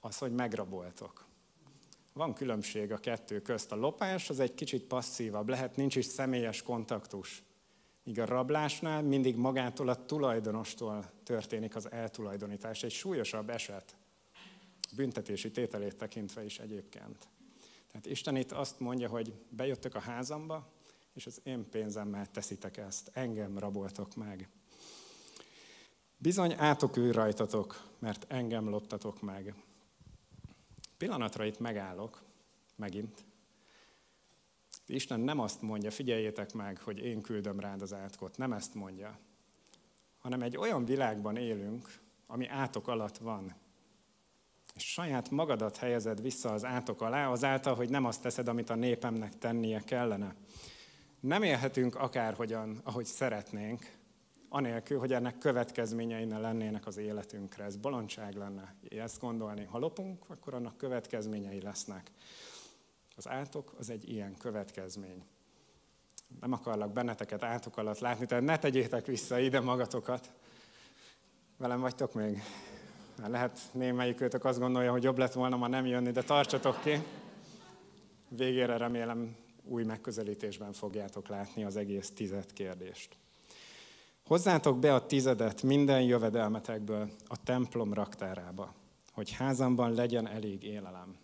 Az, 0.09 0.19
hogy 0.19 0.33
megraboltok. 0.33 1.27
Van 2.13 2.35
különbség 2.35 2.93
a 2.93 2.99
kettő 2.99 3.43
közt. 3.43 3.73
A 3.73 3.77
lopás 3.77 4.31
az 4.31 4.41
egy 4.41 4.55
kicsit 4.55 4.85
passzívabb, 4.85 5.49
lehet 5.49 5.77
nincs 5.77 5.97
is 5.97 6.05
személyes 6.05 6.63
kontaktus. 6.63 7.43
Míg 8.03 8.21
a 8.21 8.25
rablásnál 8.25 9.03
mindig 9.03 9.37
magától 9.37 9.89
a 9.89 10.05
tulajdonostól 10.07 11.11
történik 11.23 11.77
az 11.77 11.91
eltulajdonítás. 11.91 12.83
Egy 12.83 12.91
súlyosabb 12.91 13.51
eset, 13.51 13.97
büntetési 14.97 15.51
tételét 15.51 15.97
tekintve 15.97 16.45
is 16.45 16.59
egyébként. 16.59 17.29
Tehát 17.91 18.07
Isten 18.07 18.37
itt 18.37 18.53
azt 18.53 18.81
mondja, 18.81 19.09
hogy 19.09 19.35
bejöttök 19.49 19.95
a 19.95 20.01
házamba, 20.01 20.73
és 21.15 21.27
az 21.27 21.41
én 21.43 21.69
pénzemmel 21.71 22.27
teszitek 22.27 22.77
ezt, 22.77 23.11
engem 23.13 23.59
raboltok 23.59 24.15
meg. 24.15 24.49
Bizony 26.17 26.55
átok 26.57 26.97
ő 26.97 27.11
rajtatok, 27.11 27.83
mert 27.99 28.25
engem 28.29 28.69
loptatok 28.69 29.21
meg. 29.21 29.55
Pillanatra 30.99 31.45
itt 31.45 31.59
megállok, 31.59 32.23
megint. 32.77 33.25
Isten 34.87 35.21
nem 35.21 35.39
azt 35.39 35.63
mondja, 35.63 35.91
figyeljétek 35.91 36.53
meg, 36.53 36.79
hogy 36.79 36.99
én 36.99 37.23
küldöm 37.23 37.61
rád 37.61 37.83
az 37.83 37.93
átkot, 37.93 38.37
nem 38.37 38.53
ezt 38.53 38.75
mondja, 38.75 39.19
hanem 40.19 40.43
egy 40.43 40.57
olyan 40.57 40.85
világban 40.85 41.37
élünk, 41.37 41.99
ami 42.27 42.47
átok 42.47 42.89
alatt 42.89 43.17
van, 43.19 43.55
és 44.75 44.93
saját 44.93 45.31
magadat 45.31 45.77
helyezed 45.77 46.23
vissza 46.23 46.53
az 46.53 46.65
átok 46.65 47.03
alá, 47.03 47.31
azáltal, 47.31 47.75
hogy 47.75 47.91
nem 47.91 48.05
azt 48.05 48.23
teszed, 48.23 48.49
amit 48.49 48.71
a 48.71 48.75
népemnek 48.75 49.39
tennie 49.39 49.81
kellene. 49.81 50.35
Nem 51.21 51.43
élhetünk 51.43 51.95
akárhogyan, 51.95 52.81
ahogy 52.83 53.05
szeretnénk, 53.05 53.98
anélkül, 54.49 54.99
hogy 54.99 55.13
ennek 55.13 55.39
következményei 55.39 56.25
ne 56.25 56.39
lennének 56.39 56.87
az 56.87 56.97
életünkre. 56.97 57.65
Ez 57.65 57.77
bolondság 57.77 58.35
lenne 58.35 58.75
ezt 58.89 59.21
gondolni. 59.21 59.65
Ha 59.65 59.79
lopunk, 59.79 60.25
akkor 60.27 60.55
annak 60.55 60.77
következményei 60.77 61.61
lesznek. 61.61 62.11
Az 63.17 63.29
átok 63.29 63.75
az 63.79 63.91
egy 63.91 64.09
ilyen 64.09 64.37
következmény. 64.37 65.25
Nem 66.41 66.53
akarlak 66.53 66.93
benneteket 66.93 67.43
átok 67.43 67.77
alatt 67.77 67.99
látni, 67.99 68.27
tehát 68.27 68.45
ne 68.45 68.59
tegyétek 68.59 69.07
vissza 69.07 69.39
ide 69.39 69.61
magatokat. 69.61 70.33
Velem 71.57 71.81
vagytok 71.81 72.15
még? 72.15 72.43
Lehet 73.27 73.61
némelyikőtök 73.73 74.45
azt 74.45 74.59
gondolja, 74.59 74.91
hogy 74.91 75.03
jobb 75.03 75.19
lett 75.19 75.33
volna 75.33 75.57
ma 75.57 75.67
nem 75.67 75.87
jönni, 75.87 76.11
de 76.11 76.23
tartsatok 76.23 76.81
ki. 76.81 77.03
Végére 78.29 78.77
remélem 78.77 79.37
új 79.65 79.85
megközelítésben 79.85 80.73
fogjátok 80.73 81.29
látni 81.29 81.65
az 81.65 81.77
egész 81.77 82.11
tized 82.11 82.53
kérdést. 82.53 83.17
Hozzátok 84.29 84.79
be 84.79 84.95
a 84.95 85.07
tizedet 85.07 85.63
minden 85.63 86.03
jövedelmetekből 86.03 87.11
a 87.27 87.43
templom 87.43 87.95
raktárába, 87.95 88.75
hogy 89.13 89.33
házamban 89.33 89.93
legyen 89.93 90.29
elég 90.29 90.63
élelem. 90.63 91.17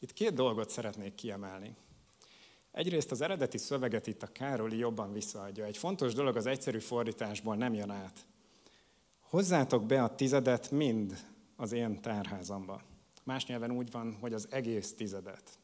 Itt 0.00 0.12
két 0.12 0.34
dolgot 0.34 0.70
szeretnék 0.70 1.14
kiemelni. 1.14 1.74
Egyrészt 2.70 3.10
az 3.10 3.20
eredeti 3.20 3.58
szöveget 3.58 4.06
itt 4.06 4.22
a 4.22 4.32
Károli 4.32 4.76
jobban 4.76 5.12
visszaadja. 5.12 5.64
Egy 5.64 5.76
fontos 5.76 6.14
dolog 6.14 6.36
az 6.36 6.46
egyszerű 6.46 6.78
fordításból 6.78 7.56
nem 7.56 7.74
jön 7.74 7.90
át. 7.90 8.26
Hozzátok 9.20 9.86
be 9.86 10.02
a 10.02 10.14
tizedet 10.14 10.70
mind 10.70 11.24
az 11.56 11.72
én 11.72 12.00
tárházamba. 12.00 12.82
Más 13.24 13.46
nyelven 13.46 13.70
úgy 13.70 13.90
van, 13.90 14.16
hogy 14.20 14.32
az 14.32 14.48
egész 14.50 14.94
tizedet. 14.94 15.58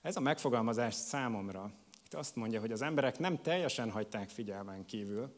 Ez 0.00 0.16
a 0.16 0.20
megfogalmazás 0.20 0.94
számomra 0.94 1.72
itt 2.12 2.18
azt 2.18 2.36
mondja, 2.36 2.60
hogy 2.60 2.72
az 2.72 2.82
emberek 2.82 3.18
nem 3.18 3.42
teljesen 3.42 3.90
hagyták 3.90 4.28
figyelmen 4.28 4.84
kívül, 4.84 5.34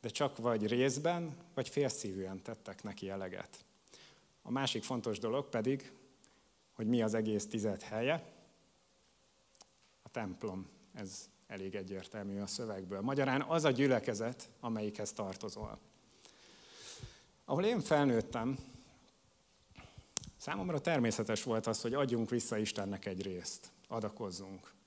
de 0.00 0.08
csak 0.08 0.36
vagy 0.36 0.66
részben, 0.66 1.36
vagy 1.54 1.68
félszívűen 1.68 2.42
tettek 2.42 2.82
neki 2.82 3.08
eleget. 3.08 3.64
A 4.42 4.50
másik 4.50 4.82
fontos 4.82 5.18
dolog 5.18 5.48
pedig, 5.48 5.92
hogy 6.72 6.86
mi 6.86 7.02
az 7.02 7.14
egész 7.14 7.46
tized 7.46 7.82
helye, 7.82 8.24
a 10.02 10.08
templom. 10.08 10.68
Ez 10.94 11.28
elég 11.46 11.74
egyértelmű 11.74 12.40
a 12.40 12.46
szövegből. 12.46 13.00
Magyarán 13.00 13.42
az 13.42 13.64
a 13.64 13.70
gyülekezet, 13.70 14.50
amelyikhez 14.60 15.12
tartozol. 15.12 15.78
Ahol 17.44 17.64
én 17.64 17.80
felnőttem, 17.80 18.58
számomra 20.36 20.80
természetes 20.80 21.42
volt 21.42 21.66
az, 21.66 21.80
hogy 21.80 21.94
adjunk 21.94 22.30
vissza 22.30 22.56
Istennek 22.56 23.06
egy 23.06 23.22
részt, 23.22 23.72
adakozzunk. 23.88 24.80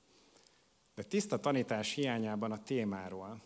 De 0.96 1.04
tiszta 1.04 1.40
tanítás 1.40 1.94
hiányában 1.94 2.52
a 2.52 2.64
témáról, 2.64 3.42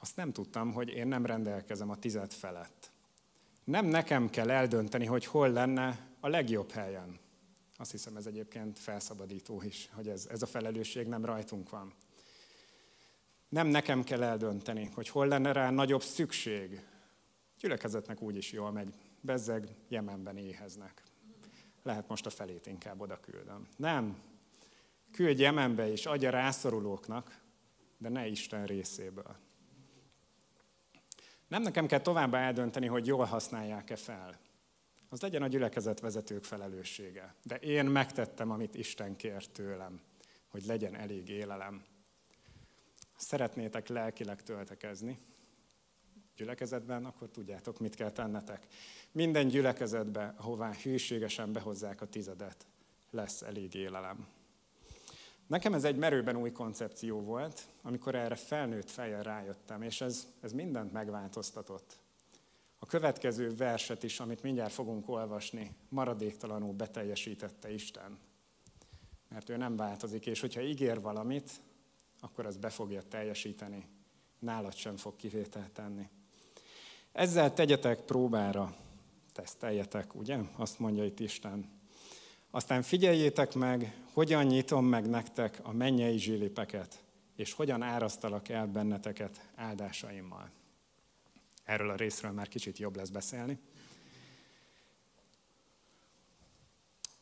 azt 0.00 0.16
nem 0.16 0.32
tudtam, 0.32 0.72
hogy 0.72 0.88
én 0.88 1.06
nem 1.06 1.26
rendelkezem 1.26 1.90
a 1.90 1.96
tized 1.96 2.32
felett. 2.32 2.92
Nem 3.64 3.86
nekem 3.86 4.30
kell 4.30 4.50
eldönteni, 4.50 5.06
hogy 5.06 5.26
hol 5.26 5.50
lenne 5.50 6.08
a 6.20 6.28
legjobb 6.28 6.70
helyen. 6.70 7.18
Azt 7.76 7.90
hiszem, 7.90 8.16
ez 8.16 8.26
egyébként 8.26 8.78
felszabadító 8.78 9.62
is, 9.62 9.88
hogy 9.92 10.08
ez, 10.08 10.26
ez 10.30 10.42
a 10.42 10.46
felelősség 10.46 11.06
nem 11.06 11.24
rajtunk 11.24 11.70
van. 11.70 11.94
Nem 13.48 13.66
nekem 13.66 14.04
kell 14.04 14.22
eldönteni, 14.22 14.90
hogy 14.94 15.08
hol 15.08 15.26
lenne 15.26 15.52
rá 15.52 15.70
nagyobb 15.70 16.02
szükség. 16.02 16.82
Gyülekezetnek 17.60 18.22
úgy 18.22 18.36
is 18.36 18.52
jól 18.52 18.70
megy. 18.70 18.92
Bezzeg, 19.20 19.68
Jemenben 19.88 20.36
éheznek. 20.36 21.02
Lehet 21.82 22.08
most 22.08 22.26
a 22.26 22.30
felét 22.30 22.66
inkább 22.66 23.00
oda 23.00 23.20
küldöm. 23.20 23.68
Nem. 23.76 24.22
Küldj 25.18 25.42
Jemenbe 25.42 25.90
és 25.90 26.06
adja 26.06 26.30
rászorulóknak, 26.30 27.40
de 27.96 28.08
ne 28.08 28.26
Isten 28.26 28.66
részéből. 28.66 29.36
Nem 31.48 31.62
nekem 31.62 31.86
kell 31.86 32.00
tovább 32.00 32.34
eldönteni, 32.34 32.86
hogy 32.86 33.06
jól 33.06 33.24
használják-e 33.24 33.96
fel. 33.96 34.38
Az 35.08 35.20
legyen 35.20 35.42
a 35.42 35.46
gyülekezet 35.46 36.00
vezetők 36.00 36.44
felelőssége. 36.44 37.34
De 37.42 37.56
én 37.56 37.84
megtettem, 37.84 38.50
amit 38.50 38.74
Isten 38.74 39.16
kért 39.16 39.50
tőlem, 39.50 40.00
hogy 40.48 40.64
legyen 40.64 40.94
elég 40.94 41.28
élelem 41.28 41.84
szeretnétek 43.16 43.88
lelkileg 43.88 44.42
töltekezni 44.42 45.18
gyülekezetben, 46.36 47.04
akkor 47.04 47.28
tudjátok, 47.28 47.78
mit 47.78 47.94
kell 47.94 48.10
tennetek. 48.10 48.66
Minden 49.12 49.48
gyülekezetbe, 49.48 50.34
ahová 50.36 50.72
hűségesen 50.72 51.52
behozzák 51.52 52.00
a 52.00 52.06
tizedet, 52.06 52.66
lesz 53.10 53.42
elég 53.42 53.74
élelem. 53.74 54.37
Nekem 55.48 55.74
ez 55.74 55.84
egy 55.84 55.96
merőben 55.96 56.36
új 56.36 56.52
koncepció 56.52 57.20
volt, 57.20 57.68
amikor 57.82 58.14
erre 58.14 58.34
felnőtt 58.34 58.90
fejjel 58.90 59.22
rájöttem, 59.22 59.82
és 59.82 60.00
ez, 60.00 60.26
ez 60.40 60.52
mindent 60.52 60.92
megváltoztatott. 60.92 61.98
A 62.78 62.86
következő 62.86 63.54
verset 63.54 64.02
is, 64.02 64.20
amit 64.20 64.42
mindjárt 64.42 64.72
fogunk 64.72 65.08
olvasni, 65.08 65.74
maradéktalanul 65.88 66.72
beteljesítette 66.72 67.72
Isten. 67.72 68.18
Mert 69.28 69.48
ő 69.48 69.56
nem 69.56 69.76
változik, 69.76 70.26
és 70.26 70.40
hogyha 70.40 70.60
ígér 70.60 71.00
valamit, 71.00 71.50
akkor 72.20 72.46
az 72.46 72.56
be 72.56 72.70
fogja 72.70 73.02
teljesíteni. 73.02 73.88
Nálad 74.38 74.74
sem 74.74 74.96
fog 74.96 75.16
kivételt 75.16 75.70
tenni. 75.70 76.08
Ezzel 77.12 77.54
tegyetek 77.54 78.00
próbára, 78.00 78.74
teszteljetek, 79.32 80.14
ugye? 80.14 80.38
Azt 80.56 80.78
mondja 80.78 81.04
itt 81.04 81.20
Isten. 81.20 81.77
Aztán 82.50 82.82
figyeljétek 82.82 83.54
meg, 83.54 83.96
hogyan 84.12 84.44
nyitom 84.44 84.86
meg 84.86 85.08
nektek 85.08 85.60
a 85.62 85.72
mennyei 85.72 86.18
zsilipeket, 86.18 87.04
és 87.36 87.52
hogyan 87.52 87.82
árasztalak 87.82 88.48
el 88.48 88.66
benneteket 88.66 89.48
áldásaimmal. 89.54 90.50
Erről 91.64 91.90
a 91.90 91.96
részről 91.96 92.30
már 92.30 92.48
kicsit 92.48 92.78
jobb 92.78 92.96
lesz 92.96 93.08
beszélni. 93.08 93.58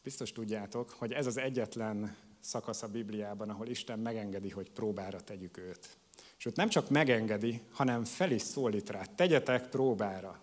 Biztos 0.03 0.33
tudjátok, 0.33 0.91
hogy 0.91 1.13
ez 1.13 1.27
az 1.27 1.37
egyetlen 1.37 2.17
szakasz 2.41 2.83
a 2.83 2.89
Bibliában, 2.89 3.51
ahol 3.51 3.67
Isten 3.67 3.99
megengedi, 3.99 4.51
hogy 4.51 4.71
próbára 4.71 5.21
tegyük 5.21 5.57
őt. 5.57 5.99
Sőt, 6.37 6.57
nem 6.57 6.69
csak 6.69 6.91
megengedi, 6.91 7.61
hanem 7.71 8.05
fel 8.05 8.31
is 8.31 8.43
szólít 8.43 8.91
rá. 8.91 9.05
Tegyetek 9.05 9.69
próbára. 9.69 10.41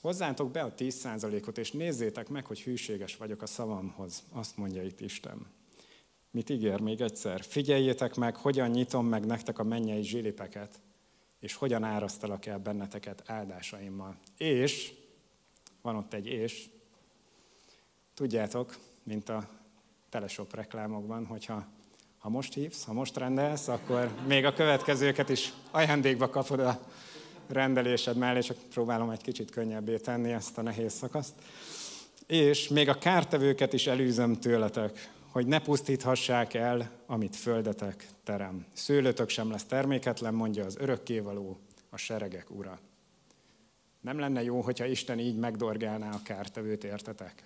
Hozzátok 0.00 0.50
be 0.50 0.62
a 0.62 0.74
10%-ot, 0.74 1.58
és 1.58 1.70
nézzétek 1.70 2.28
meg, 2.28 2.46
hogy 2.46 2.60
hűséges 2.60 3.16
vagyok 3.16 3.42
a 3.42 3.46
szavamhoz. 3.46 4.22
Azt 4.32 4.56
mondja 4.56 4.82
itt 4.82 5.00
Isten. 5.00 5.46
Mit 6.30 6.50
ígér 6.50 6.80
még 6.80 7.00
egyszer? 7.00 7.44
Figyeljétek 7.44 8.14
meg, 8.14 8.36
hogyan 8.36 8.70
nyitom 8.70 9.06
meg 9.06 9.26
nektek 9.26 9.58
a 9.58 9.62
mennyei 9.62 10.02
zsilipeket, 10.02 10.80
és 11.40 11.54
hogyan 11.54 11.84
árasztalak 11.84 12.46
el 12.46 12.58
benneteket 12.58 13.22
áldásaimmal. 13.26 14.18
És, 14.36 14.92
van 15.82 15.96
ott 15.96 16.12
egy 16.12 16.26
és, 16.26 16.68
tudjátok, 18.14 18.76
mint 19.02 19.28
a 19.28 19.48
teleshop 20.08 20.54
reklámokban, 20.54 21.26
hogyha 21.26 21.66
ha 22.18 22.28
most 22.28 22.54
hívsz, 22.54 22.84
ha 22.84 22.92
most 22.92 23.16
rendelsz, 23.16 23.68
akkor 23.68 24.14
még 24.26 24.44
a 24.44 24.52
következőket 24.52 25.28
is 25.28 25.52
ajándékba 25.70 26.28
kapod 26.28 26.60
a 26.60 26.80
rendelésed 27.52 28.16
mellé, 28.16 28.40
csak 28.40 28.56
próbálom 28.70 29.10
egy 29.10 29.22
kicsit 29.22 29.50
könnyebbé 29.50 29.96
tenni 29.96 30.32
ezt 30.32 30.58
a 30.58 30.62
nehéz 30.62 30.92
szakaszt. 30.92 31.34
És 32.26 32.68
még 32.68 32.88
a 32.88 32.98
kártevőket 32.98 33.72
is 33.72 33.86
elűzöm 33.86 34.34
tőletek, 34.34 35.10
hogy 35.30 35.46
ne 35.46 35.60
pusztíthassák 35.60 36.54
el, 36.54 36.90
amit 37.06 37.36
földetek 37.36 38.06
terem. 38.24 38.66
Szőlőtök 38.72 39.28
sem 39.28 39.50
lesz 39.50 39.64
terméketlen, 39.64 40.34
mondja 40.34 40.64
az 40.64 40.76
örökkévaló, 40.80 41.58
a 41.90 41.96
seregek 41.96 42.50
ura. 42.50 42.78
Nem 44.00 44.18
lenne 44.18 44.42
jó, 44.42 44.60
hogyha 44.60 44.84
Isten 44.84 45.18
így 45.18 45.36
megdorgálná 45.36 46.10
a 46.10 46.22
kártevőt, 46.22 46.84
értetek? 46.84 47.42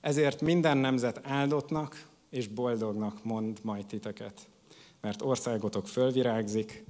Ezért 0.00 0.40
minden 0.40 0.78
nemzet 0.78 1.20
áldottnak 1.22 2.06
és 2.30 2.46
boldognak 2.48 3.24
mond 3.24 3.58
majd 3.62 3.86
titeket, 3.86 4.40
mert 5.00 5.22
országotok 5.22 5.88
fölvirágzik, 5.88 6.84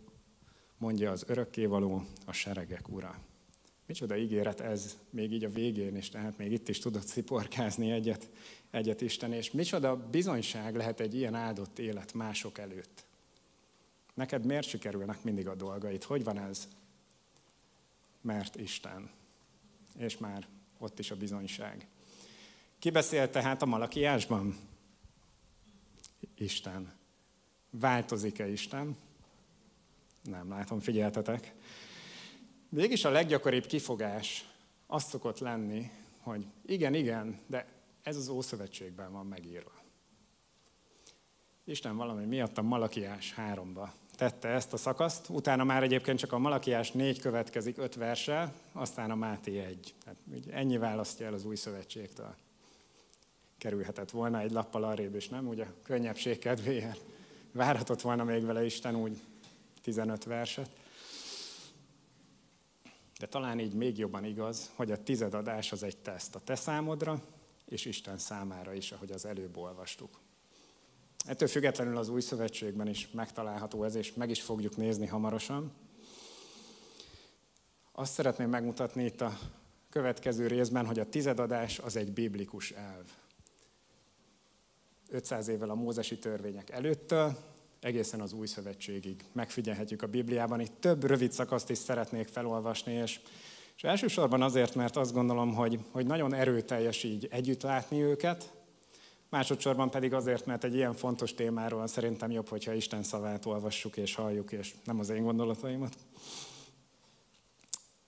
mondja 0.83 1.11
az 1.11 1.25
örökkévaló, 1.27 2.05
a 2.27 2.33
seregek 2.33 2.89
ura. 2.89 3.19
Micsoda 3.87 4.17
ígéret 4.17 4.61
ez, 4.61 4.99
még 5.11 5.33
így 5.33 5.45
a 5.45 5.51
végén 5.51 5.97
is, 5.97 6.09
tehát 6.09 6.39
még 6.39 6.53
itt 6.53 6.69
is 6.69 6.79
tudod 6.79 7.03
sziporkázni 7.03 7.91
egyet, 7.91 8.29
egyet 8.71 9.01
Isten, 9.01 9.33
és 9.33 9.51
micsoda 9.51 9.97
bizonyság 9.97 10.77
lehet 10.77 11.01
egy 11.01 11.15
ilyen 11.15 11.35
áldott 11.35 11.79
élet 11.79 12.15
mások 12.15 12.59
előtt. 12.59 13.05
Neked 14.15 14.45
miért 14.45 14.69
sikerülnek 14.69 15.23
mindig 15.23 15.49
a 15.49 15.55
dolgait? 15.55 16.05
Hogy 16.05 16.25
van 16.25 16.39
ez? 16.39 16.69
Mert 18.21 18.57
Isten. 18.57 19.11
És 19.97 20.19
már 20.19 20.47
ott 20.79 20.99
is 20.99 21.11
a 21.11 21.17
bizonyság. 21.17 21.87
Ki 22.79 22.91
beszél 22.91 23.31
tehát 23.31 23.63
a 23.63 23.67
Malakiásban? 23.67 24.57
Isten. 26.35 26.93
Változik-e 27.71 28.49
Isten? 28.49 28.97
Nem 30.23 30.49
látom, 30.49 30.81
figyeltetek. 30.81 31.55
Mégis 32.69 33.05
a 33.05 33.11
leggyakoribb 33.11 33.67
kifogás 33.67 34.49
az 34.87 35.05
szokott 35.05 35.39
lenni, 35.39 35.91
hogy 36.21 36.47
igen, 36.67 36.95
igen, 36.95 37.41
de 37.47 37.67
ez 38.03 38.17
az 38.17 38.29
Ószövetségben 38.29 39.13
van 39.13 39.27
megírva. 39.27 39.73
Isten 41.65 41.97
valami 41.97 42.25
miatt 42.25 42.59
a 42.59 42.63
Malakiás 42.63 43.35
háromba 43.35 43.93
tette 44.17 44.49
ezt 44.49 44.73
a 44.73 44.77
szakaszt, 44.77 45.29
utána 45.29 45.65
már 45.65 45.83
egyébként 45.83 46.19
csak 46.19 46.33
a 46.33 46.39
Malakiás 46.39 46.91
négy 46.91 47.21
következik 47.21 47.79
öt 47.79 47.95
verse, 47.95 48.53
aztán 48.73 49.11
a 49.11 49.15
Máté 49.15 49.59
egy. 49.59 49.95
Tehát 50.05 50.19
ennyi 50.51 50.79
választja 50.79 51.27
el 51.27 51.33
az 51.35 51.45
új 51.45 51.57
szövetségtől. 51.57 52.35
Kerülhetett 53.59 54.11
volna 54.11 54.41
egy 54.41 54.51
lappal 54.51 54.85
arrébb 54.85 55.15
is, 55.15 55.29
nem? 55.29 55.49
Ugye 55.49 55.67
könnyebbség 55.83 56.39
kedvéért. 56.39 57.01
Várhatott 57.53 58.01
volna 58.01 58.25
még 58.25 58.45
vele 58.45 58.65
Isten 58.65 58.97
úgy 58.97 59.21
15 59.83 60.25
verset. 60.25 60.71
De 63.19 63.27
talán 63.27 63.59
így 63.59 63.75
még 63.75 63.99
jobban 63.99 64.25
igaz, 64.25 64.71
hogy 64.75 64.91
a 64.91 65.03
tizedadás 65.03 65.73
az 65.73 65.83
egy 65.83 65.97
teszt 65.97 66.35
a 66.35 66.41
te 66.41 66.55
számodra, 66.55 67.23
és 67.65 67.85
Isten 67.85 68.19
számára 68.19 68.73
is, 68.73 68.93
ahogy 68.93 69.13
az 69.13 69.25
előbb 69.25 69.57
olvastuk. 69.57 70.21
Ettől 71.27 71.49
függetlenül 71.49 71.97
az 71.97 72.09
új 72.09 72.21
szövetségben 72.21 72.89
is 72.89 73.11
megtalálható 73.11 73.85
ez, 73.85 73.95
és 73.95 74.15
meg 74.15 74.31
is 74.31 74.43
fogjuk 74.43 74.77
nézni 74.77 75.07
hamarosan. 75.07 75.73
Azt 77.93 78.13
szeretném 78.13 78.49
megmutatni 78.49 79.05
itt 79.05 79.21
a 79.21 79.39
következő 79.91 80.47
részben, 80.47 80.87
hogy 80.87 80.99
a 80.99 81.09
tizedadás 81.09 81.79
az 81.79 81.97
egy 81.97 82.13
biblikus 82.13 82.71
elv. 82.71 83.11
500 85.09 85.49
évvel 85.49 85.71
a 85.71 85.75
mózesi 85.75 86.19
törvények 86.19 86.71
előttől, 86.71 87.37
egészen 87.83 88.21
az 88.21 88.33
új 88.33 88.47
szövetségig 88.47 89.25
megfigyelhetjük 89.33 90.03
a 90.03 90.07
Bibliában. 90.07 90.61
Itt 90.61 90.81
több 90.81 91.05
rövid 91.05 91.33
szakaszt 91.33 91.71
is 91.71 91.79
szeretnék 91.79 92.29
felolvasni, 92.29 92.93
és, 92.93 93.21
és 93.77 93.85
elsősorban 93.85 94.43
azért, 94.43 94.75
mert 94.75 94.97
azt 94.97 95.13
gondolom, 95.13 95.55
hogy, 95.55 95.79
hogy 95.91 96.07
nagyon 96.07 96.35
erőteljes 96.35 97.03
így 97.03 97.29
együtt 97.31 97.63
látni 97.63 98.03
őket, 98.03 98.53
másodszorban 99.29 99.91
pedig 99.91 100.15
azért, 100.15 100.47
mert 100.47 100.65
egy 100.65 100.75
ilyen 100.75 100.95
fontos 100.95 101.35
témáról 101.35 101.87
szerintem 101.87 102.31
jobb, 102.31 102.49
hogyha 102.49 102.73
Isten 102.73 103.03
szavát 103.03 103.47
olvassuk 103.47 103.97
és 103.97 104.15
halljuk, 104.15 104.53
és 104.53 104.75
nem 104.85 104.99
az 104.99 105.09
én 105.09 105.23
gondolataimat. 105.23 105.97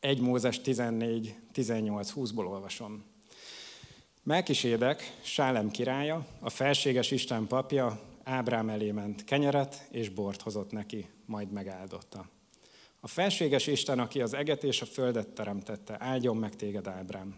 1 0.00 0.20
Mózes 0.20 0.60
14, 0.60 1.36
18, 1.52 2.12
20-ból 2.16 2.46
olvasom. 2.46 3.04
Melkisédek, 4.22 5.18
Sálem 5.22 5.70
királya, 5.70 6.26
a 6.40 6.50
felséges 6.50 7.10
Isten 7.10 7.46
papja, 7.46 8.00
Ábrám 8.24 8.68
elé 8.68 8.90
ment 8.90 9.24
kenyeret, 9.24 9.86
és 9.90 10.08
bort 10.08 10.42
hozott 10.42 10.70
neki, 10.70 11.08
majd 11.26 11.50
megáldotta. 11.50 12.28
A 13.00 13.06
felséges 13.06 13.66
Isten, 13.66 13.98
aki 13.98 14.20
az 14.20 14.34
eget 14.34 14.64
és 14.64 14.82
a 14.82 14.86
földet 14.86 15.28
teremtette, 15.28 15.96
áldjon 15.98 16.36
meg 16.36 16.56
téged, 16.56 16.86
Ábrám. 16.86 17.36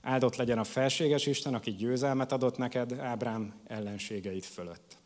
Áldott 0.00 0.36
legyen 0.36 0.58
a 0.58 0.64
felséges 0.64 1.26
Isten, 1.26 1.54
aki 1.54 1.70
győzelmet 1.70 2.32
adott 2.32 2.56
neked 2.56 2.92
Ábrám 2.92 3.60
ellenségeit 3.66 4.44
fölött. 4.44 4.96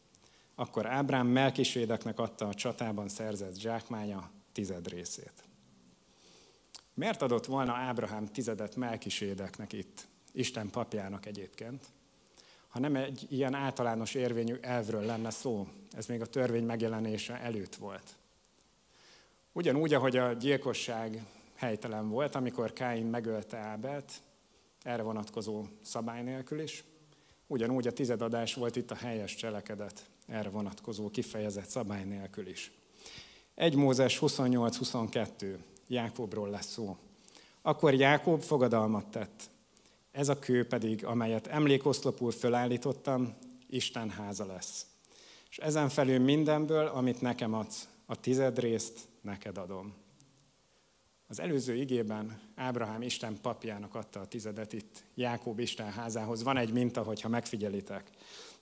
Akkor 0.54 0.86
Ábrám 0.86 1.26
Melkisédeknek 1.26 2.18
adta 2.18 2.48
a 2.48 2.54
csatában 2.54 3.08
szerzett 3.08 3.58
zsákmánya 3.58 4.30
tized 4.52 4.88
részét. 4.88 5.44
Miért 6.94 7.22
adott 7.22 7.46
volna 7.46 7.72
Ábrahám 7.72 8.26
tizedet 8.26 8.76
Melkisédeknek 8.76 9.72
itt? 9.72 10.06
Isten 10.32 10.70
papjának 10.70 11.26
egyébként 11.26 11.86
ha 12.72 12.78
nem 12.78 12.96
egy 12.96 13.26
ilyen 13.28 13.54
általános 13.54 14.14
érvényű 14.14 14.56
elvről 14.60 15.04
lenne 15.04 15.30
szó. 15.30 15.66
Ez 15.90 16.06
még 16.06 16.20
a 16.20 16.26
törvény 16.26 16.64
megjelenése 16.64 17.40
előtt 17.40 17.74
volt. 17.74 18.14
Ugyanúgy, 19.52 19.94
ahogy 19.94 20.16
a 20.16 20.32
gyilkosság 20.32 21.24
helytelen 21.54 22.08
volt, 22.08 22.34
amikor 22.34 22.72
Káin 22.72 23.06
megölte 23.06 23.56
Ábelt, 23.56 24.12
erre 24.82 25.02
vonatkozó 25.02 25.64
szabály 25.82 26.22
nélkül 26.22 26.60
is, 26.60 26.84
ugyanúgy 27.46 27.86
a 27.86 27.92
tizedadás 27.92 28.54
volt 28.54 28.76
itt 28.76 28.90
a 28.90 28.94
helyes 28.94 29.34
cselekedet, 29.34 30.04
erre 30.26 30.48
vonatkozó 30.48 31.10
kifejezett 31.10 31.68
szabály 31.68 32.04
nélkül 32.04 32.48
is. 32.48 32.72
1 33.54 33.74
Mózes 33.74 34.18
28-22, 34.22 35.56
Jákobról 35.86 36.50
lesz 36.50 36.70
szó. 36.70 36.96
Akkor 37.62 37.94
Jákob 37.94 38.40
fogadalmat 38.40 39.06
tett. 39.06 39.50
Ez 40.12 40.28
a 40.28 40.38
kő 40.38 40.66
pedig, 40.66 41.04
amelyet 41.04 41.46
emlékoszlopul 41.46 42.30
fölállítottam, 42.30 43.36
Isten 43.66 44.10
háza 44.10 44.46
lesz. 44.46 44.86
És 45.50 45.58
ezen 45.58 45.88
felül 45.88 46.18
mindenből, 46.18 46.86
amit 46.86 47.20
nekem 47.20 47.54
adsz, 47.54 47.88
a 48.06 48.20
tized 48.20 48.58
részt 48.58 49.00
neked 49.20 49.58
adom. 49.58 49.94
Az 51.28 51.40
előző 51.40 51.74
igében 51.74 52.40
Ábrahám 52.54 53.02
Isten 53.02 53.40
papjának 53.42 53.94
adta 53.94 54.20
a 54.20 54.26
tizedet 54.26 54.72
itt 54.72 55.04
Jákob 55.14 55.58
Isten 55.58 55.90
házához. 55.90 56.42
Van 56.42 56.56
egy 56.56 56.72
minta, 56.72 57.02
hogyha 57.02 57.28
megfigyelitek. 57.28 58.10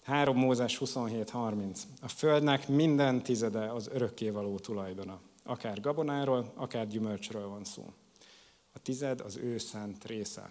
3 0.02 0.36
Mózes 0.36 0.78
27.30. 0.78 1.80
A 2.00 2.08
földnek 2.08 2.68
minden 2.68 3.22
tizede 3.22 3.72
az 3.72 3.88
örökkévaló 3.92 4.58
tulajdona. 4.58 5.20
Akár 5.44 5.80
gabonáról, 5.80 6.52
akár 6.54 6.86
gyümölcsről 6.86 7.48
van 7.48 7.64
szó. 7.64 7.92
A 8.72 8.78
tized 8.78 9.20
az 9.20 9.36
ő 9.36 9.58
szent 9.58 10.04
része 10.04 10.50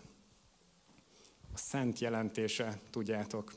szent 1.59 1.99
jelentése, 1.99 2.79
tudjátok, 2.89 3.53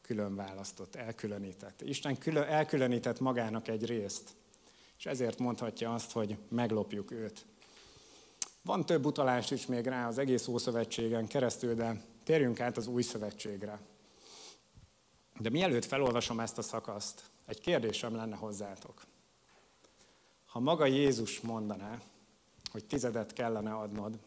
külön 0.00 0.34
választott, 0.34 0.94
elkülönített. 0.94 1.80
Isten 1.80 2.18
külön, 2.18 2.42
elkülönített 2.42 3.20
magának 3.20 3.68
egy 3.68 3.86
részt, 3.86 4.30
és 4.98 5.06
ezért 5.06 5.38
mondhatja 5.38 5.94
azt, 5.94 6.12
hogy 6.12 6.36
meglopjuk 6.48 7.10
őt. 7.10 7.46
Van 8.62 8.86
több 8.86 9.04
utalás 9.04 9.50
is 9.50 9.66
még 9.66 9.86
rá 9.86 10.08
az 10.08 10.18
egész 10.18 10.46
Ószövetségen 10.46 11.26
keresztül, 11.26 11.74
de 11.74 12.02
térjünk 12.24 12.60
át 12.60 12.76
az 12.76 12.86
Új 12.86 13.02
Szövetségre. 13.02 13.80
De 15.38 15.50
mielőtt 15.50 15.84
felolvasom 15.84 16.40
ezt 16.40 16.58
a 16.58 16.62
szakaszt, 16.62 17.22
Egy 17.46 17.60
kérdésem 17.60 18.14
lenne 18.14 18.36
hozzátok. 18.36 19.02
Ha 20.46 20.60
maga 20.60 20.86
Jézus 20.86 21.40
mondaná, 21.40 22.00
hogy 22.70 22.84
tizedet 22.84 23.32
kellene 23.32 23.74
adnod, 23.74 24.18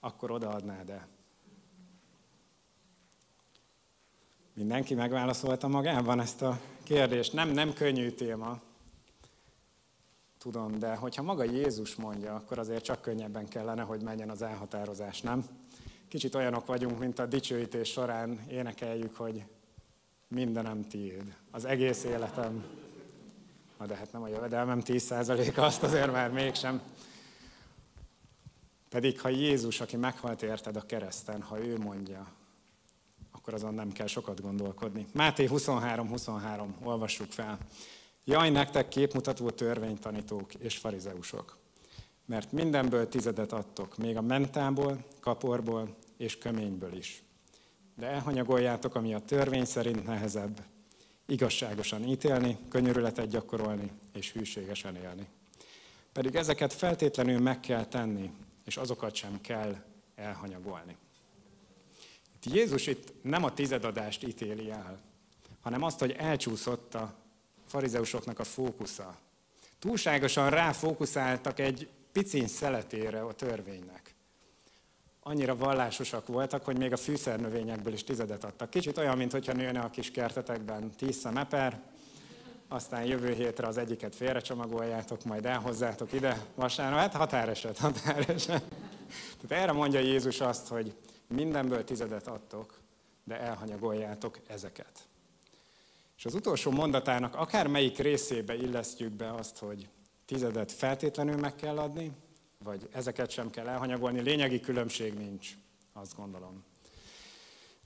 akkor 0.00 0.30
odaadnád-e? 0.30 1.08
Mindenki 4.60 4.94
megválaszolta 4.94 5.68
magában 5.68 6.20
ezt 6.20 6.42
a 6.42 6.60
kérdést. 6.82 7.32
Nem, 7.32 7.50
nem 7.50 7.72
könnyű 7.72 8.10
téma, 8.10 8.60
tudom, 10.38 10.78
de 10.78 10.94
hogyha 10.94 11.22
maga 11.22 11.44
Jézus 11.44 11.94
mondja, 11.94 12.34
akkor 12.34 12.58
azért 12.58 12.84
csak 12.84 13.00
könnyebben 13.02 13.48
kellene, 13.48 13.82
hogy 13.82 14.02
menjen 14.02 14.30
az 14.30 14.42
elhatározás, 14.42 15.20
nem? 15.20 15.46
Kicsit 16.08 16.34
olyanok 16.34 16.66
vagyunk, 16.66 16.98
mint 16.98 17.18
a 17.18 17.26
dicsőítés 17.26 17.90
során 17.90 18.40
énekeljük, 18.48 19.16
hogy 19.16 19.44
mindenem 20.28 20.82
tiéd. 20.88 21.36
Az 21.50 21.64
egész 21.64 22.04
életem, 22.04 22.64
na 23.78 23.86
de 23.86 23.94
hát 23.94 24.12
nem 24.12 24.22
a 24.22 24.28
jövedelmem 24.28 24.82
10%-a, 24.84 25.60
azt 25.60 25.82
azért 25.82 26.12
már 26.12 26.30
mégsem. 26.30 26.82
Pedig 28.88 29.20
ha 29.20 29.28
Jézus, 29.28 29.80
aki 29.80 29.96
meghalt 29.96 30.42
érted 30.42 30.76
a 30.76 30.86
kereszten, 30.86 31.42
ha 31.42 31.64
ő 31.64 31.78
mondja, 31.78 32.38
akkor 33.30 33.54
azon 33.54 33.74
nem 33.74 33.92
kell 33.92 34.06
sokat 34.06 34.40
gondolkodni. 34.40 35.06
Máté 35.12 35.48
23-23, 35.50 36.66
olvassuk 36.82 37.32
fel. 37.32 37.58
Jaj, 38.24 38.50
nektek 38.50 38.88
képmutató 38.88 39.50
törvénytanítók 39.50 40.54
és 40.54 40.76
farizeusok, 40.76 41.58
mert 42.26 42.52
mindenből 42.52 43.08
tizedet 43.08 43.52
adtok, 43.52 43.96
még 43.96 44.16
a 44.16 44.20
mentából, 44.20 45.04
kaporból 45.20 45.96
és 46.16 46.38
köményből 46.38 46.96
is. 46.96 47.22
De 47.96 48.06
elhanyagoljátok, 48.06 48.94
ami 48.94 49.14
a 49.14 49.24
törvény 49.24 49.64
szerint 49.64 50.04
nehezebb, 50.04 50.62
igazságosan 51.26 52.04
ítélni, 52.04 52.58
könyörületet 52.68 53.28
gyakorolni 53.28 53.90
és 54.12 54.32
hűségesen 54.32 54.96
élni. 54.96 55.26
Pedig 56.12 56.34
ezeket 56.34 56.72
feltétlenül 56.72 57.38
meg 57.38 57.60
kell 57.60 57.84
tenni, 57.84 58.30
és 58.64 58.76
azokat 58.76 59.14
sem 59.14 59.40
kell 59.40 59.76
elhanyagolni. 60.14 60.96
Jézus 62.44 62.86
itt 62.86 63.12
nem 63.22 63.44
a 63.44 63.54
tizedadást 63.54 64.24
ítéli 64.24 64.70
el, 64.70 64.98
hanem 65.60 65.82
azt, 65.82 65.98
hogy 65.98 66.14
elcsúszott 66.18 66.94
a 66.94 67.14
farizeusoknak 67.66 68.38
a 68.38 68.44
fókusza. 68.44 69.16
Túlságosan 69.78 70.50
ráfókuszáltak 70.50 71.58
egy 71.58 71.88
picin 72.12 72.46
szeletére 72.46 73.20
a 73.20 73.32
törvénynek. 73.32 74.14
Annyira 75.22 75.56
vallásosak 75.56 76.26
voltak, 76.26 76.64
hogy 76.64 76.78
még 76.78 76.92
a 76.92 76.96
fűszernövényekből 76.96 77.92
is 77.92 78.04
tizedet 78.04 78.44
adtak. 78.44 78.70
Kicsit 78.70 78.98
olyan, 78.98 79.16
mintha 79.16 79.52
nőne 79.52 79.80
a 79.80 79.90
kis 79.90 80.10
kertetekben 80.10 80.90
tíz 80.90 81.16
szemeper, 81.16 81.80
aztán 82.68 83.04
jövő 83.04 83.32
hétre 83.32 83.66
az 83.66 83.78
egyiket 83.78 84.14
félrecsomagoljátok, 84.14 85.24
majd 85.24 85.46
elhozzátok 85.46 86.12
ide 86.12 86.44
vasárnap. 86.54 86.98
Hát 86.98 87.14
határeset, 87.14 87.78
határeset. 87.78 88.62
Tehát 89.40 89.62
erre 89.62 89.72
mondja 89.72 90.00
Jézus 90.00 90.40
azt, 90.40 90.68
hogy 90.68 90.94
mindenből 91.34 91.84
tizedet 91.84 92.26
adtok, 92.26 92.80
de 93.24 93.40
elhanyagoljátok 93.40 94.38
ezeket. 94.46 95.08
És 96.16 96.24
az 96.24 96.34
utolsó 96.34 96.70
mondatának 96.70 97.34
akár 97.34 97.66
melyik 97.66 97.98
részébe 97.98 98.54
illesztjük 98.54 99.12
be 99.12 99.34
azt, 99.34 99.58
hogy 99.58 99.88
tizedet 100.24 100.72
feltétlenül 100.72 101.36
meg 101.36 101.54
kell 101.54 101.78
adni, 101.78 102.12
vagy 102.64 102.88
ezeket 102.92 103.30
sem 103.30 103.50
kell 103.50 103.68
elhanyagolni, 103.68 104.20
lényegi 104.20 104.60
különbség 104.60 105.14
nincs, 105.14 105.56
azt 105.92 106.16
gondolom. 106.16 106.64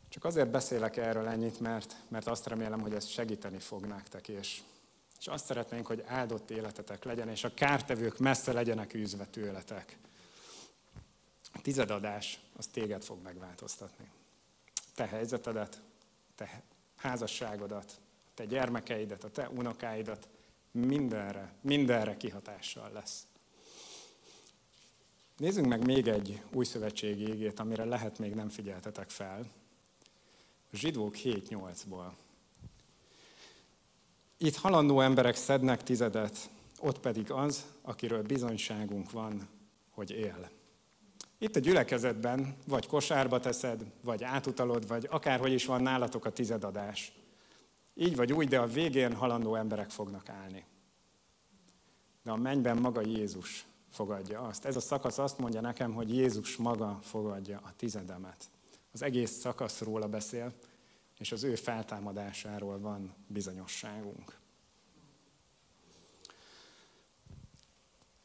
Csak 0.09 0.25
azért 0.25 0.51
beszélek 0.51 0.97
erről 0.97 1.27
ennyit, 1.27 1.61
mert, 1.61 1.97
mert 2.09 2.27
azt 2.27 2.47
remélem, 2.47 2.81
hogy 2.81 2.95
ez 2.95 3.07
segíteni 3.07 3.59
fog 3.59 3.87
nektek, 3.87 4.29
és, 4.29 4.63
és 5.19 5.27
azt 5.27 5.45
szeretnénk, 5.45 5.87
hogy 5.87 6.03
áldott 6.07 6.51
életetek 6.51 7.05
legyen, 7.05 7.29
és 7.29 7.45
a 7.45 7.55
kártevők 7.55 8.19
messze 8.19 8.53
legyenek 8.53 8.95
űzve 8.95 9.27
tőletek. 9.27 9.99
A 11.55 11.61
tizedadás 11.61 12.41
az 12.57 12.67
téged 12.67 13.05
fog 13.05 13.23
megváltoztatni. 13.23 14.11
Te 14.95 15.07
helyzetedet, 15.07 15.83
te 16.35 16.63
házasságodat, 16.97 18.01
te 18.35 18.45
gyermekeidet, 18.45 19.25
a 19.25 19.31
te 19.31 19.49
unokáidat, 19.49 20.29
mindenre, 20.71 21.53
mindenre 21.61 22.17
kihatással 22.17 22.91
lesz. 22.93 23.27
Nézzünk 25.37 25.67
meg 25.67 25.87
még 25.87 26.09
egy 26.09 26.43
új 26.53 26.65
szövetségi 26.65 27.29
égét, 27.29 27.61
amire 27.61 27.85
lehet 27.85 28.19
még 28.19 28.35
nem 28.35 28.49
figyeltetek 28.49 29.11
fel. 29.11 29.51
A 30.73 30.77
zsidók 30.77 31.15
7.8-ból. 31.17 32.11
Itt 34.37 34.57
halandó 34.57 35.01
emberek 35.01 35.37
szednek 35.37 35.83
tizedet, 35.83 36.51
ott 36.81 37.01
pedig 37.01 37.31
az, 37.31 37.65
akiről 37.83 38.23
bizonyságunk 38.23 39.11
van, 39.11 39.49
hogy 39.91 40.11
él. 40.11 40.51
Itt 41.45 41.57
a 41.57 41.61
gyülekezetben 41.61 42.57
vagy 42.67 42.87
kosárba 42.87 43.41
teszed, 43.41 43.85
vagy 44.03 44.23
átutalod, 44.23 44.87
vagy 44.87 45.09
akárhogy 45.11 45.53
is 45.53 45.67
van 45.67 45.83
nálatok 45.83 46.25
a 46.25 46.33
tizedadás. 46.33 47.13
Így 47.95 48.17
vagy 48.17 48.33
úgy, 48.33 48.49
de 48.49 48.59
a 48.59 48.67
végén 48.67 49.15
halandó 49.15 49.55
emberek 49.55 49.91
fognak 49.91 50.29
állni. 50.29 50.65
De 52.23 52.31
a 52.31 52.37
mennyben 52.37 52.77
maga 52.77 53.01
Jézus 53.01 53.67
fogadja 53.91 54.41
azt. 54.41 54.65
Ez 54.65 54.77
a 54.77 54.81
szakasz 54.81 55.19
azt 55.19 55.39
mondja 55.39 55.61
nekem, 55.61 55.93
hogy 55.93 56.15
Jézus 56.15 56.57
maga 56.57 56.99
fogadja 57.03 57.61
a 57.65 57.73
tizedemet. 57.77 58.51
Az 58.93 59.03
egész 59.03 59.31
szakasz 59.31 59.81
róla 59.81 60.09
beszél, 60.09 60.53
és 61.19 61.33
az 61.33 61.43
ő 61.43 61.55
feltámadásáról 61.55 62.79
van 62.79 63.15
bizonyosságunk. 63.27 64.39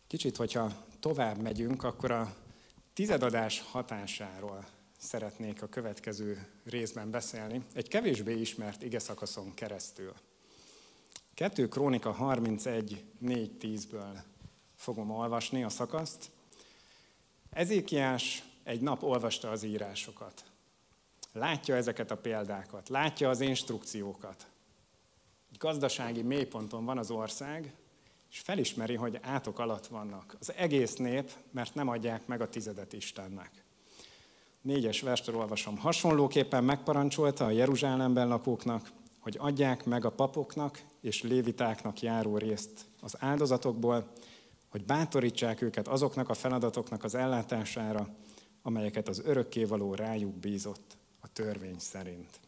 Kicsit, 0.08 0.38
hogyha 0.38 0.72
tovább 1.00 1.42
megyünk, 1.42 1.84
akkor 1.84 2.12
a 2.12 2.36
tizedadás 3.00 3.64
hatásáról 3.72 4.66
szeretnék 4.98 5.62
a 5.62 5.68
következő 5.68 6.48
részben 6.64 7.12
beszélni, 7.12 7.64
egy 7.74 7.88
kevésbé 7.88 8.40
ismert 8.40 8.84
ige 8.84 9.00
szakaszon 9.00 9.54
keresztül. 9.54 10.14
2 11.34 11.68
Krónika 11.68 12.12
31, 12.12 13.04
4-10-ből 13.24 14.18
fogom 14.76 15.12
olvasni 15.12 15.64
a 15.64 15.70
szakaszt. 15.70 16.30
Ezékiás 17.50 18.44
egy 18.64 18.82
nap 18.82 19.04
olvasta 19.04 19.50
az 19.50 19.64
írásokat. 19.64 20.44
Látja 21.32 21.76
ezeket 21.76 22.12
a 22.12 22.18
példákat, 22.18 22.90
látja 22.90 23.30
az 23.30 23.42
instrukciókat. 23.42 24.48
Egy 25.52 25.58
gazdasági 25.58 26.22
mélyponton 26.22 26.86
van 26.86 26.98
az 26.98 27.12
ország, 27.12 27.74
és 28.32 28.39
felismeri, 28.39 28.96
hogy 28.96 29.20
átok 29.22 29.60
alatt 29.60 29.88
vannak. 29.88 30.36
Az 30.39 30.54
egész 30.54 30.96
nép, 30.96 31.32
mert 31.52 31.76
nem 31.76 31.88
adják 31.88 32.28
meg 32.28 32.42
a 32.42 32.50
tizedet 32.50 32.94
Istennek 32.94 33.63
négyes 34.62 35.02
verstől 35.02 35.36
olvasom. 35.36 35.78
Hasonlóképpen 35.78 36.63
megparancsolta 36.63 37.46
a 37.46 37.52
Jeruzsálemben 37.52 38.28
lakóknak, 38.28 38.92
hogy 39.20 39.36
adják 39.39 39.86
meg 39.86 40.06
a 40.06 40.12
papoknak 40.12 40.82
és 41.02 41.22
lévitáknak 41.22 42.02
járó 42.02 42.38
részt 42.38 42.86
az 43.02 43.15
áldozatokból, 43.20 44.12
hogy 44.70 44.86
bátorítsák 44.86 45.62
őket 45.62 45.88
azoknak 45.88 46.30
a 46.30 46.34
feladatoknak 46.34 47.04
az 47.04 47.15
ellátására, 47.15 48.08
amelyeket 48.62 49.08
az 49.08 49.22
örökkévaló 49.26 49.96
rájuk 49.96 50.36
bízott 50.36 50.98
a 51.20 51.28
törvény 51.34 51.80
szerint. 51.80 52.39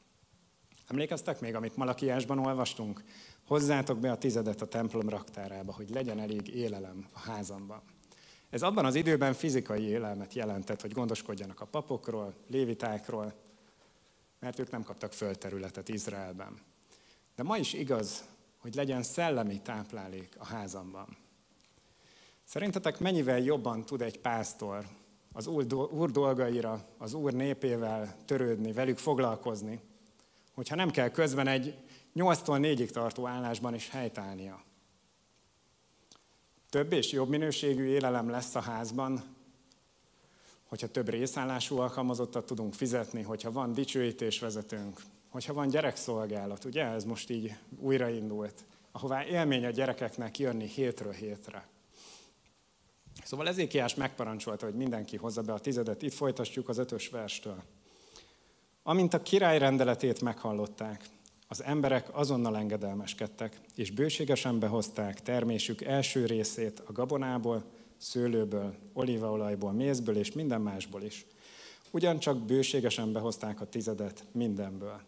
Emlékeztek 0.87 1.39
még, 1.39 1.55
amit 1.55 1.75
Malakiásban 1.75 2.39
olvastunk? 2.39 3.03
Hozzátok 3.47 3.99
be 3.99 4.11
a 4.11 4.17
tizedet 4.17 4.61
a 4.61 4.67
templom 4.67 5.09
raktárába, 5.09 5.73
hogy 5.73 5.89
legyen 5.89 6.19
elég 6.19 6.47
élelem 6.47 7.07
a 7.13 7.19
házamban. 7.19 7.81
Ez 8.49 8.61
abban 8.61 8.85
az 8.85 8.95
időben 8.95 9.33
fizikai 9.33 9.83
élelmet 9.83 10.33
jelentett, 10.33 10.81
hogy 10.81 10.91
gondoskodjanak 10.91 11.61
a 11.61 11.65
papokról, 11.65 12.33
lévitákról, 12.47 13.33
mert 14.39 14.59
ők 14.59 14.71
nem 14.71 14.83
kaptak 14.83 15.13
földterületet 15.13 15.89
Izraelben. 15.89 16.59
De 17.35 17.43
ma 17.43 17.57
is 17.57 17.73
igaz, 17.73 18.23
hogy 18.57 18.75
legyen 18.75 19.03
szellemi 19.03 19.61
táplálék 19.61 20.35
a 20.37 20.45
házamban. 20.45 21.17
Szerintetek 22.43 22.99
mennyivel 22.99 23.39
jobban 23.39 23.85
tud 23.85 24.01
egy 24.01 24.19
pásztor 24.19 24.85
az 25.33 25.47
úr 25.91 26.11
dolgaira, 26.11 26.85
az 26.97 27.13
úr 27.13 27.33
népével 27.33 28.15
törődni, 28.25 28.71
velük 28.71 28.97
foglalkozni, 28.97 29.79
hogyha 30.53 30.75
nem 30.75 30.91
kell 30.91 31.09
közben 31.09 31.47
egy 31.47 31.77
8-tól 32.15 32.59
4-ig 32.61 32.89
tartó 32.89 33.27
állásban 33.27 33.73
is 33.73 33.89
helytállnia? 33.89 34.63
Több 36.69 36.91
és 36.91 37.11
jobb 37.11 37.29
minőségű 37.29 37.85
élelem 37.85 38.29
lesz 38.29 38.55
a 38.55 38.59
házban, 38.59 39.23
hogyha 40.67 40.87
több 40.87 41.09
részállású 41.09 41.77
alkalmazottat 41.77 42.45
tudunk 42.45 42.73
fizetni, 42.73 43.21
hogyha 43.21 43.51
van 43.51 43.73
dicsőítésvezetőnk, 43.73 45.01
hogyha 45.29 45.53
van 45.53 45.67
gyerekszolgálat, 45.67 46.65
ugye 46.65 46.83
ez 46.83 47.03
most 47.03 47.29
így 47.29 47.55
újraindult, 47.79 48.65
ahová 48.91 49.25
élmény 49.25 49.65
a 49.65 49.69
gyerekeknek 49.69 50.39
jönni 50.39 50.67
hétről 50.67 51.11
hétre. 51.11 51.67
Szóval 53.23 53.47
Ezékiás 53.47 53.95
megparancsolta, 53.95 54.65
hogy 54.65 54.75
mindenki 54.75 55.17
hozza 55.17 55.41
be 55.41 55.53
a 55.53 55.59
tizedet. 55.59 56.01
Itt 56.01 56.13
folytatjuk 56.13 56.69
az 56.69 56.77
ötös 56.77 57.09
verstől. 57.09 57.63
Amint 58.83 59.13
a 59.13 59.21
király 59.21 59.57
rendeletét 59.57 60.21
meghallották, 60.21 61.05
Az 61.51 61.63
emberek 61.63 62.17
azonnal 62.17 62.57
engedelmeskedtek, 62.57 63.59
és 63.75 63.91
bőségesen 63.91 64.59
behozták 64.59 65.21
termésük 65.21 65.81
első 65.81 66.25
részét 66.25 66.83
a 66.85 66.91
gabonából, 66.91 67.63
szőlőből, 67.97 68.75
olívaolajból, 68.93 69.71
mézből 69.71 70.17
és 70.17 70.31
minden 70.31 70.61
másból 70.61 71.01
is. 71.01 71.25
Ugyancsak 71.89 72.45
bőségesen 72.45 73.11
behozták 73.11 73.61
a 73.61 73.65
tizedet 73.65 74.23
mindenből. 74.31 75.01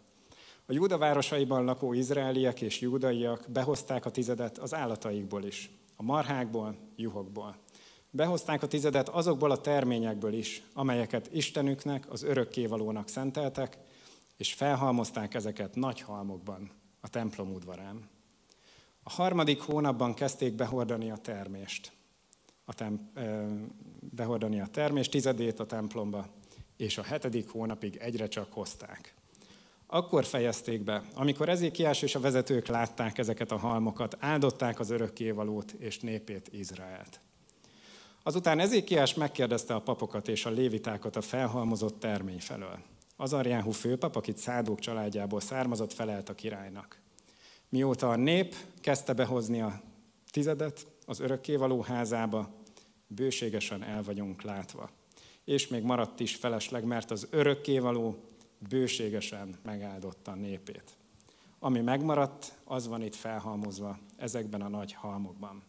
A 0.65 0.73
Júda 0.73 0.97
városaiban 0.97 1.63
lakó 1.63 1.93
izraeliek 1.93 2.62
és 2.62 2.79
júdaiak 2.79 3.45
behozták 3.49 4.06
a 4.06 4.12
tizedet 4.12 4.58
az 4.58 4.73
állataikból 4.73 5.43
is, 5.43 5.71
a 5.95 6.03
marhákból, 6.03 6.75
juhokból. 6.95 7.58
Behozták 8.10 8.63
a 8.63 8.67
tizedet 8.67 9.10
azokból 9.10 9.51
a 9.51 9.62
terményekből 9.62 10.34
is, 10.34 10.63
amelyeket 10.73 11.29
Istenüknek, 11.34 12.12
az 12.12 12.23
örökkévalónak 12.23 13.08
szenteltek, 13.08 13.77
és 14.43 14.53
felhalmozták 14.53 15.34
ezeket 15.34 15.75
nagy 15.75 16.01
halmokban 16.01 16.71
a 17.01 17.08
templom 17.08 17.53
udvarán. 17.53 18.10
A 19.03 19.10
harmadik 19.10 19.62
hónapban 19.62 20.13
kezdték 20.13 20.53
behordani 20.53 21.12
a 21.12 21.17
termést, 21.17 21.91
a 22.65 22.73
tem, 22.73 23.12
behordani 23.99 24.60
a 24.60 24.67
termést, 24.67 25.12
tizedét 25.12 25.60
a 25.60 25.65
templomba, 25.65 26.27
és 26.77 26.97
a 26.97 27.03
hetedik 27.03 27.49
hónapig 27.49 27.95
egyre 27.95 28.27
csak 28.27 28.53
hozták. 28.53 29.13
Akkor 29.88 30.25
fejezték 30.25 30.84
be, 30.84 31.03
amikor 31.13 31.49
Ezékiás 31.49 32.01
és 32.01 32.15
a 32.15 32.19
vezetők 32.19 32.67
látták 32.67 33.17
ezeket 33.17 33.51
a 33.51 33.58
halmokat, 33.58 34.17
áldották 34.19 34.79
az 34.79 34.89
örökkévalót 34.89 35.71
és 35.71 35.99
népét 35.99 36.53
Izraelt. 36.53 37.19
Azután 38.23 38.60
Ezékiás 38.60 39.13
megkérdezte 39.13 39.75
a 39.75 39.82
papokat 39.82 40.27
és 40.27 40.45
a 40.45 40.49
lévitákat 40.49 41.15
a 41.15 41.21
felhalmozott 41.21 41.99
termény 41.99 42.39
felől. 42.39 42.79
Azarjáhu 43.23 43.71
főpap, 43.71 44.15
akit 44.15 44.38
Szádók 44.38 44.79
családjából 44.79 45.39
származott, 45.39 45.93
felelt 45.93 46.29
a 46.29 46.36
királynak. 46.36 46.99
Mióta 47.69 48.09
a 48.09 48.15
nép 48.15 48.55
kezdte 48.81 49.13
behozni 49.13 49.62
a 49.62 49.81
tizedet 50.31 50.88
az 51.05 51.19
örökkévaló 51.19 51.81
házába, 51.81 52.49
bőségesen 53.07 53.83
el 53.83 54.03
vagyunk 54.03 54.41
látva. 54.41 54.89
És 55.43 55.67
még 55.67 55.83
maradt 55.83 56.19
is 56.19 56.36
felesleg, 56.36 56.83
mert 56.83 57.12
az 57.12 57.27
örökkévaló 57.29 58.15
bőségesen 58.69 59.55
megáldotta 59.63 60.31
a 60.31 60.36
népét. 60.36 60.97
Ami 61.59 61.79
megmaradt, 61.79 62.53
az 62.63 62.88
van 62.88 63.01
itt 63.01 63.15
felhalmozva 63.15 63.99
ezekben 64.17 64.62
a 64.62 64.69
nagy 64.69 64.93
halmokban. 64.93 65.63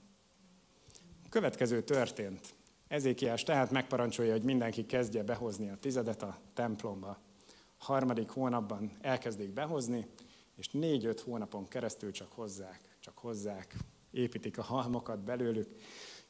A 1.24 1.28
következő 1.28 1.82
történt. 1.82 2.54
Ezékiás 2.88 3.42
tehát 3.42 3.70
megparancsolja, 3.70 4.32
hogy 4.32 4.42
mindenki 4.42 4.86
kezdje 4.86 5.22
behozni 5.22 5.68
a 5.70 5.76
tizedet 5.76 6.22
a 6.22 6.38
templomba. 6.54 7.18
Harmadik 7.84 8.28
hónapban 8.28 8.96
elkezdik 9.00 9.52
behozni, 9.52 10.06
és 10.56 10.68
négy-öt 10.70 11.20
hónapon 11.20 11.68
keresztül 11.68 12.10
csak 12.10 12.32
hozzák, 12.32 12.96
csak 13.00 13.18
hozzák, 13.18 13.76
építik 14.10 14.58
a 14.58 14.62
halmokat 14.62 15.18
belőlük. 15.24 15.68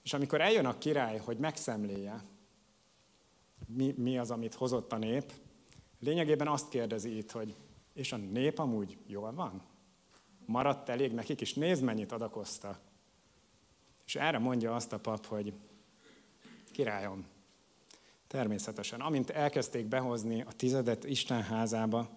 És 0.02 0.12
amikor 0.12 0.40
eljön 0.40 0.66
a 0.66 0.78
király, 0.78 1.18
hogy 1.18 1.38
megszemléje, 1.38 2.24
mi, 3.66 3.94
mi 3.96 4.18
az, 4.18 4.30
amit 4.30 4.54
hozott 4.54 4.92
a 4.92 4.98
nép, 4.98 5.32
Lényegében 6.04 6.48
azt 6.48 6.68
kérdezi 6.68 7.16
itt, 7.16 7.30
hogy 7.30 7.56
és 7.92 8.12
a 8.12 8.16
nép 8.16 8.58
amúgy 8.58 8.98
jól 9.06 9.32
van? 9.32 9.62
Maradt 10.46 10.88
elég 10.88 11.12
nekik 11.12 11.40
is? 11.40 11.54
Nézd, 11.54 11.82
mennyit 11.82 12.12
adakozta. 12.12 12.80
És 14.06 14.16
erre 14.16 14.38
mondja 14.38 14.74
azt 14.74 14.92
a 14.92 14.98
pap, 14.98 15.26
hogy 15.26 15.52
királyom, 16.72 17.26
természetesen, 18.26 19.00
amint 19.00 19.30
elkezdték 19.30 19.86
behozni 19.86 20.42
a 20.42 20.52
tizedet 20.56 21.04
Isten 21.04 21.42
házába, 21.42 22.08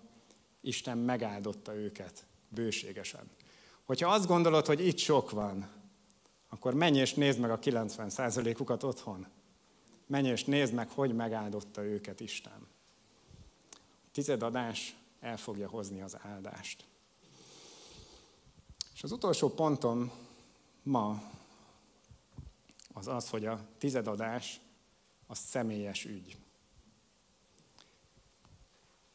Isten 0.62 0.98
megáldotta 0.98 1.76
őket 1.76 2.26
bőségesen. 2.50 3.30
Hogyha 3.86 4.10
azt 4.10 4.28
gondolod, 4.28 4.66
hogy 4.66 4.88
itt 4.88 4.98
sok 4.98 5.32
van, 5.32 5.70
akkor 6.50 6.74
menj 6.74 6.98
és 6.98 7.14
nézd 7.14 7.40
meg 7.40 7.52
a 7.52 7.60
90%-ukat 7.60 8.84
otthon. 8.84 9.28
Menj 10.08 10.28
és 10.28 10.46
nézd 10.46 10.74
meg, 10.74 10.90
hogy 10.90 11.16
megáldotta 11.16 11.84
őket 11.84 12.20
Isten 12.20 12.68
tizedadás 14.18 14.96
el 15.20 15.38
fogja 15.38 15.70
hozni 15.70 16.02
az 16.02 16.18
áldást. 16.22 16.86
És 18.94 19.04
az 19.04 19.12
utolsó 19.12 19.50
pontom 19.50 20.12
ma 20.84 21.22
az 22.94 23.08
az, 23.08 23.30
hogy 23.30 23.46
a 23.46 23.60
tizedadás 23.78 24.60
a 25.28 25.36
személyes 25.36 26.06
ügy. 26.06 26.38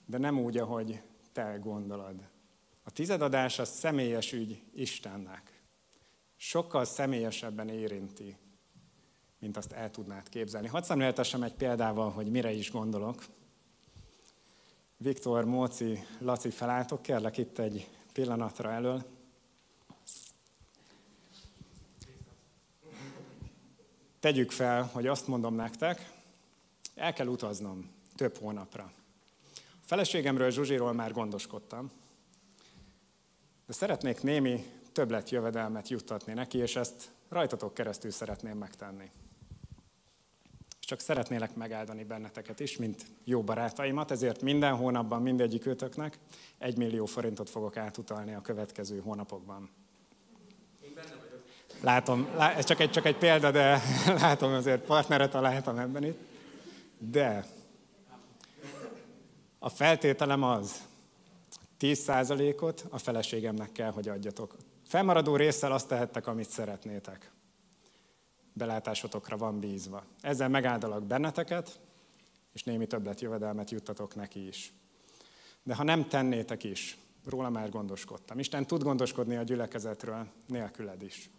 De 0.07 0.19
nem 0.19 0.39
úgy, 0.39 0.59
ahogy 0.59 1.03
te 1.33 1.59
gondolod. 1.63 2.29
A 2.83 2.91
tizedadás 2.91 3.59
a 3.59 3.65
személyes 3.65 4.33
ügy 4.33 4.63
Istennek. 4.75 5.63
Sokkal 6.37 6.85
személyesebben 6.85 7.69
érinti, 7.69 8.37
mint 9.39 9.57
azt 9.57 9.73
el 9.73 9.91
tudnád 9.91 10.29
képzelni. 10.29 10.69
Hadd 10.69 10.83
szemléltessem 10.83 11.43
egy 11.43 11.55
példával, 11.55 12.11
hogy 12.11 12.31
mire 12.31 12.53
is 12.53 12.71
gondolok. 12.71 13.25
Viktor, 14.97 15.45
Móci, 15.45 16.07
Laci 16.19 16.51
felálltok, 16.51 17.03
kérlek 17.03 17.39
itt 17.39 17.59
egy 17.59 17.89
pillanatra 18.13 18.71
elől. 18.71 19.22
Tegyük 24.23 24.51
fel, 24.51 24.83
hogy 24.93 25.07
azt 25.07 25.27
mondom 25.27 25.55
nektek, 25.55 26.11
el 26.95 27.13
kell 27.13 27.27
utaznom 27.27 27.91
több 28.17 28.37
hónapra. 28.37 28.93
A 29.55 29.85
feleségemről, 29.85 30.51
Zsuzsiról 30.51 30.93
már 30.93 31.13
gondoskodtam, 31.13 31.91
de 33.67 33.73
szeretnék 33.73 34.23
némi 34.23 34.65
többletjövedelmet 34.93 35.89
juttatni 35.89 36.33
neki, 36.33 36.59
és 36.59 36.77
ezt 36.77 37.11
rajtatok 37.29 37.75
keresztül 37.75 38.11
szeretném 38.11 38.59
megtenni 38.59 39.11
csak 40.93 41.01
szeretnélek 41.01 41.55
megáldani 41.55 42.05
benneteket 42.05 42.61
is, 42.61 42.77
mint 42.77 43.07
jó 43.25 43.43
barátaimat, 43.43 44.11
ezért 44.11 44.43
minden 44.43 44.77
hónapban 44.77 45.23
mindegyik 45.23 45.67
őtöknek 45.67 46.19
egy 46.59 46.77
millió 46.77 47.07
forintot 47.07 47.51
fogok 47.51 47.77
átutalni 47.77 48.35
a 48.35 48.41
következő 48.41 49.01
hónapokban. 49.01 49.71
Látom, 51.83 52.29
lá, 52.37 52.53
ez 52.53 52.65
csak 52.65 52.81
egy, 52.81 52.91
csak 52.91 53.05
egy 53.05 53.17
példa, 53.17 53.51
de 53.51 53.83
látom 54.21 54.53
azért 54.53 54.85
partneret 54.85 55.31
találtam 55.31 55.79
ebben 55.79 56.05
itt. 56.05 56.21
De 56.99 57.47
a 59.59 59.69
feltételem 59.69 60.43
az, 60.43 60.83
10%-ot 61.81 62.85
a 62.91 62.99
feleségemnek 62.99 63.73
kell, 63.73 63.91
hogy 63.91 64.09
adjatok. 64.09 64.57
Felmaradó 64.87 65.37
résszel 65.37 65.73
azt 65.73 65.89
tehettek, 65.89 66.27
amit 66.27 66.49
szeretnétek 66.49 67.31
belátásotokra 68.53 69.37
van 69.37 69.61
bízva. 69.61 70.05
Ezzel 70.21 70.49
megáldalak 70.49 71.03
benneteket, 71.03 71.79
és 72.53 72.63
némi 72.63 72.87
többlet 72.87 73.21
jövedelmet 73.21 73.71
juttatok 73.71 74.15
neki 74.15 74.47
is. 74.47 74.73
De 75.63 75.75
ha 75.75 75.83
nem 75.83 76.09
tennétek 76.09 76.65
is, 76.65 76.99
róla 77.25 77.51
már 77.51 77.71
gondoskodtam. 77.71 78.39
Isten 78.39 78.67
tud 78.67 78.83
gondoskodni 78.83 79.37
a 79.37 79.43
gyülekezetről 79.43 80.27
nélküled 80.47 81.03
is. 81.03 81.31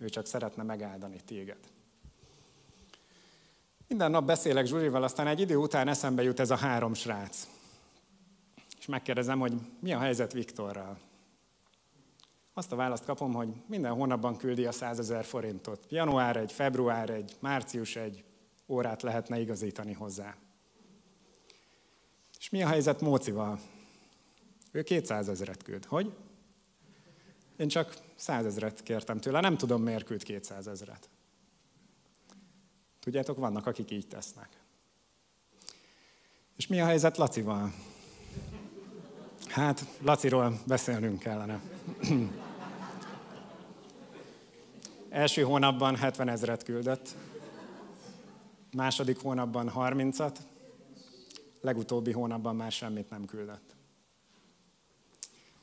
Ő 0.00 0.08
csak 0.08 0.26
szeretne 0.26 0.62
megáldani 0.62 1.20
téged. 1.24 1.58
Minden 3.88 4.10
nap 4.10 4.24
beszélek 4.24 4.66
Zsurival, 4.66 5.02
aztán 5.02 5.26
egy 5.26 5.40
idő 5.40 5.56
után 5.56 5.88
eszembe 5.88 6.22
jut 6.22 6.40
ez 6.40 6.50
a 6.50 6.56
három 6.56 6.94
srác. 6.94 7.48
És 8.78 8.86
megkérdezem, 8.86 9.38
hogy 9.38 9.52
mi 9.80 9.92
a 9.92 9.98
helyzet 9.98 10.32
Viktorral. 10.32 10.98
Azt 12.54 12.72
a 12.72 12.76
választ 12.76 13.04
kapom, 13.04 13.32
hogy 13.32 13.48
minden 13.66 13.92
hónapban 13.92 14.36
küldi 14.36 14.66
a 14.66 14.72
100 14.72 14.98
ezer 14.98 15.24
forintot. 15.24 15.86
Január 15.88 16.36
egy, 16.36 16.52
február 16.52 17.10
egy, 17.10 17.36
március 17.38 17.96
egy 17.96 18.24
órát 18.66 19.02
lehetne 19.02 19.40
igazítani 19.40 19.92
hozzá. 19.92 20.36
És 22.38 22.50
mi 22.50 22.62
a 22.62 22.68
helyzet 22.68 23.00
Mócival? 23.00 23.60
Ő 24.70 24.82
200 24.82 25.28
ezeret 25.28 25.62
küld. 25.62 25.84
Hogy? 25.84 26.12
Én 27.56 27.68
csak 27.68 27.96
100 28.16 28.44
ezeret 28.46 28.82
kértem 28.82 29.18
tőle, 29.18 29.40
nem 29.40 29.56
tudom 29.56 29.82
miért 29.82 30.04
küld 30.04 30.22
200 30.22 30.66
ezeret. 30.66 31.08
Tudjátok, 33.00 33.36
vannak, 33.38 33.66
akik 33.66 33.90
így 33.90 34.08
tesznek. 34.08 34.48
És 36.56 36.66
mi 36.66 36.80
a 36.80 36.84
helyzet 36.84 37.16
Lacival? 37.16 37.72
Hát, 39.48 39.84
Laciról 40.00 40.60
beszélnünk 40.66 41.18
kellene. 41.18 41.60
Első 45.08 45.42
hónapban 45.42 45.96
70 45.96 46.28
ezeret 46.28 46.62
küldött, 46.62 47.14
második 48.72 49.22
hónapban 49.22 49.72
30-at, 49.74 50.36
legutóbbi 51.60 52.12
hónapban 52.12 52.56
már 52.56 52.72
semmit 52.72 53.10
nem 53.10 53.24
küldött. 53.24 53.75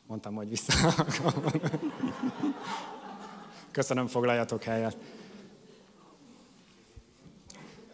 Mondtam, 0.08 0.36
hogy 0.36 0.50
vissza. 0.50 1.06
Köszönöm, 3.72 4.08
foglaljatok 4.08 4.64
helyet. 4.64 4.98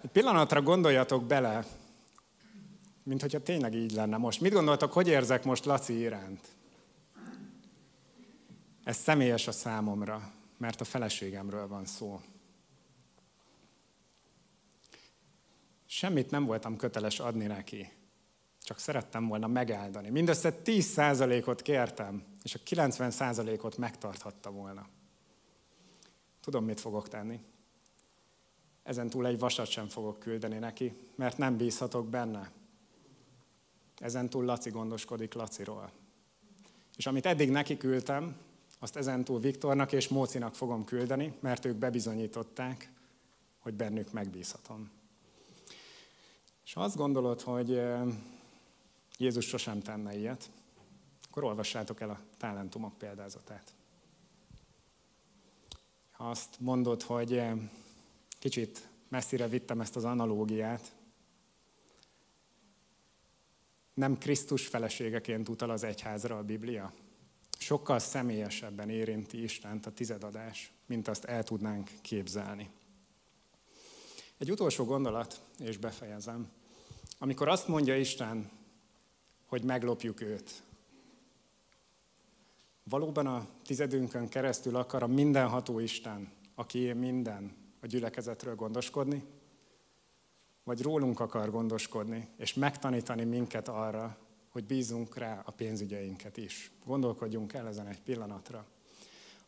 Egy 0.01 0.09
pillanatra 0.09 0.61
gondoljatok 0.61 1.25
bele, 1.25 1.65
mint 3.03 3.21
hogyha 3.21 3.41
tényleg 3.41 3.73
így 3.73 3.91
lenne 3.91 4.17
most. 4.17 4.41
Mit 4.41 4.53
gondoltok, 4.53 4.93
hogy 4.93 5.07
érzek 5.07 5.43
most 5.43 5.65
Laci 5.65 5.99
iránt? 5.99 6.47
Ez 8.83 8.97
személyes 8.97 9.47
a 9.47 9.51
számomra, 9.51 10.31
mert 10.57 10.81
a 10.81 10.83
feleségemről 10.83 11.67
van 11.67 11.85
szó. 11.85 12.21
Semmit 15.85 16.31
nem 16.31 16.45
voltam 16.45 16.77
köteles 16.77 17.19
adni 17.19 17.45
neki, 17.45 17.91
csak 18.69 18.79
szerettem 18.79 19.27
volna 19.27 19.47
megáldani. 19.47 20.09
Mindössze 20.09 20.61
10%-ot 20.63 21.61
kértem, 21.61 22.23
és 22.43 22.55
a 22.55 22.59
90%-ot 22.65 23.77
megtarthatta 23.77 24.51
volna. 24.51 24.87
Tudom, 26.41 26.65
mit 26.65 26.79
fogok 26.79 27.07
tenni. 27.07 27.39
Ezen 28.83 29.09
túl 29.09 29.25
egy 29.25 29.39
vasat 29.39 29.67
sem 29.67 29.87
fogok 29.87 30.19
küldeni 30.19 30.57
neki, 30.57 30.93
mert 31.15 31.37
nem 31.37 31.57
bízhatok 31.57 32.07
benne. 32.07 32.51
Ezen 33.97 34.29
túl 34.29 34.45
Laci 34.45 34.69
gondoskodik 34.69 35.33
Laciról. 35.33 35.91
És 36.95 37.05
amit 37.05 37.25
eddig 37.25 37.49
neki 37.49 37.77
küldtem, 37.77 38.37
azt 38.79 38.95
ezentúl 38.95 39.39
Viktornak 39.39 39.91
és 39.91 40.07
Mócinak 40.07 40.55
fogom 40.55 40.83
küldeni, 40.83 41.33
mert 41.39 41.65
ők 41.65 41.75
bebizonyították, 41.75 42.91
hogy 43.59 43.73
bennük 43.73 44.11
megbízhatom. 44.11 44.91
És 46.65 46.75
azt 46.75 46.95
gondolod, 46.95 47.41
hogy 47.41 47.81
Jézus 49.19 49.45
sosem 49.45 49.79
tenne 49.79 50.17
ilyet, 50.17 50.51
akkor 51.29 51.43
olvassátok 51.43 52.01
el 52.01 52.09
a 52.09 52.19
talentumok 52.37 52.97
példázatát. 52.97 53.73
Ha 56.11 56.29
azt 56.29 56.59
mondod, 56.59 57.01
hogy 57.01 57.41
kicsit 58.39 58.89
messzire 59.07 59.47
vittem 59.47 59.81
ezt 59.81 59.95
az 59.95 60.03
analógiát, 60.03 60.95
nem 63.93 64.17
Krisztus 64.17 64.67
feleségeként 64.67 65.49
utal 65.49 65.69
az 65.69 65.83
egyházra 65.83 66.37
a 66.37 66.43
Biblia. 66.43 66.93
Sokkal 67.57 67.99
személyesebben 67.99 68.89
érinti 68.89 69.43
Istent 69.43 69.85
a 69.85 69.91
tizedadás, 69.91 70.71
mint 70.85 71.07
azt 71.07 71.23
el 71.23 71.43
tudnánk 71.43 71.89
képzelni. 72.01 72.69
Egy 74.37 74.51
utolsó 74.51 74.85
gondolat, 74.85 75.41
és 75.57 75.77
befejezem. 75.77 76.51
Amikor 77.17 77.47
azt 77.47 77.67
mondja 77.67 77.97
Isten, 77.97 78.58
hogy 79.49 79.63
meglopjuk 79.63 80.21
őt, 80.21 80.63
valóban 82.83 83.27
a 83.27 83.47
tizedünkön 83.65 84.27
keresztül 84.27 84.75
akar 84.75 85.03
a 85.03 85.07
mindenható 85.07 85.79
Isten, 85.79 86.31
aki 86.55 86.93
minden, 86.93 87.55
a 87.81 87.85
gyülekezetről 87.85 88.55
gondoskodni, 88.55 89.23
vagy 90.63 90.81
rólunk 90.81 91.19
akar 91.19 91.51
gondoskodni, 91.51 92.27
és 92.37 92.53
megtanítani 92.53 93.23
minket 93.23 93.67
arra, 93.67 94.17
hogy 94.49 94.65
bízunk 94.65 95.17
rá 95.17 95.41
a 95.45 95.51
pénzügyeinket 95.51 96.37
is. 96.37 96.71
Gondolkodjunk 96.85 97.53
el 97.53 97.67
ezen 97.67 97.87
egy 97.87 98.01
pillanatra. 98.01 98.65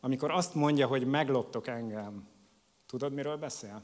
Amikor 0.00 0.30
azt 0.30 0.54
mondja, 0.54 0.86
hogy 0.86 1.06
megloptok 1.06 1.66
engem, 1.66 2.28
tudod, 2.86 3.12
miről 3.12 3.36
beszél? 3.36 3.82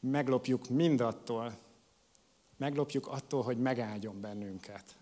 Meglopjuk 0.00 0.68
mindattól, 0.68 1.58
meglopjuk 2.58 3.06
attól, 3.06 3.42
hogy 3.42 3.58
megáldjon 3.58 4.20
bennünket. 4.20 4.96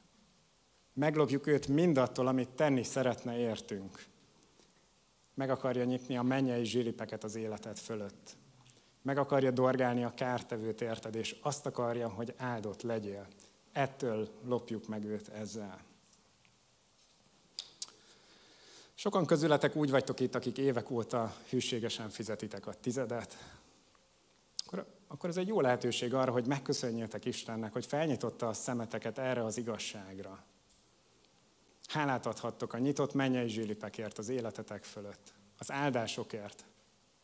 Meglopjuk 0.93 1.47
őt 1.47 1.69
mindattól, 1.69 2.27
amit 2.27 2.49
tenni 2.49 2.83
szeretne 2.83 3.39
értünk. 3.39 4.05
Meg 5.35 5.51
akarja 5.51 5.85
nyitni 5.85 6.17
a 6.17 6.23
mennyei 6.23 6.65
zsilipeket 6.65 7.25
az 7.25 7.35
életed 7.35 7.79
fölött. 7.79 8.37
Meg 9.03 9.19
akarja 9.19 9.51
dorgálni 9.51 10.05
a 10.05 10.15
kártevőt 10.15 10.81
érted, 10.81 11.15
és 11.15 11.37
azt 11.43 11.67
akarja, 11.67 12.09
hogy 12.09 12.35
áldott 12.37 12.83
legyél. 12.83 13.27
Ettől 13.73 14.29
lopjuk 14.45 14.89
meg 14.89 15.05
őt 15.05 15.29
ezzel. 15.29 15.81
Sokan 18.95 19.27
közületek 19.27 19.77
úgy 19.77 19.91
vagytok 19.91 20.21
itt, 20.21 20.35
akik 20.35 20.59
évek 20.59 20.91
óta 20.91 21.37
hűségesen 21.49 22.11
fizetitek 22.11 22.67
a 22.67 22.75
tizedet, 22.75 23.37
akkor, 25.17 25.29
ez 25.29 25.37
egy 25.37 25.49
jó 25.49 25.61
lehetőség 25.61 26.15
arra, 26.15 26.33
hogy 26.33 26.47
megköszönjétek 26.47 27.25
Istennek, 27.25 27.73
hogy 27.73 27.87
felnyitotta 27.87 28.49
a 28.49 28.53
szemeteket 28.53 29.19
erre 29.19 29.45
az 29.45 29.57
igazságra. 29.57 30.45
Hálát 31.87 32.27
adhattok 32.27 32.73
a 32.73 32.79
nyitott 32.79 33.15
mennyei 33.15 33.49
zsilipekért 33.49 34.19
az 34.19 34.29
életetek 34.29 34.85
fölött, 34.85 35.33
az 35.59 35.71
áldásokért, 35.71 36.65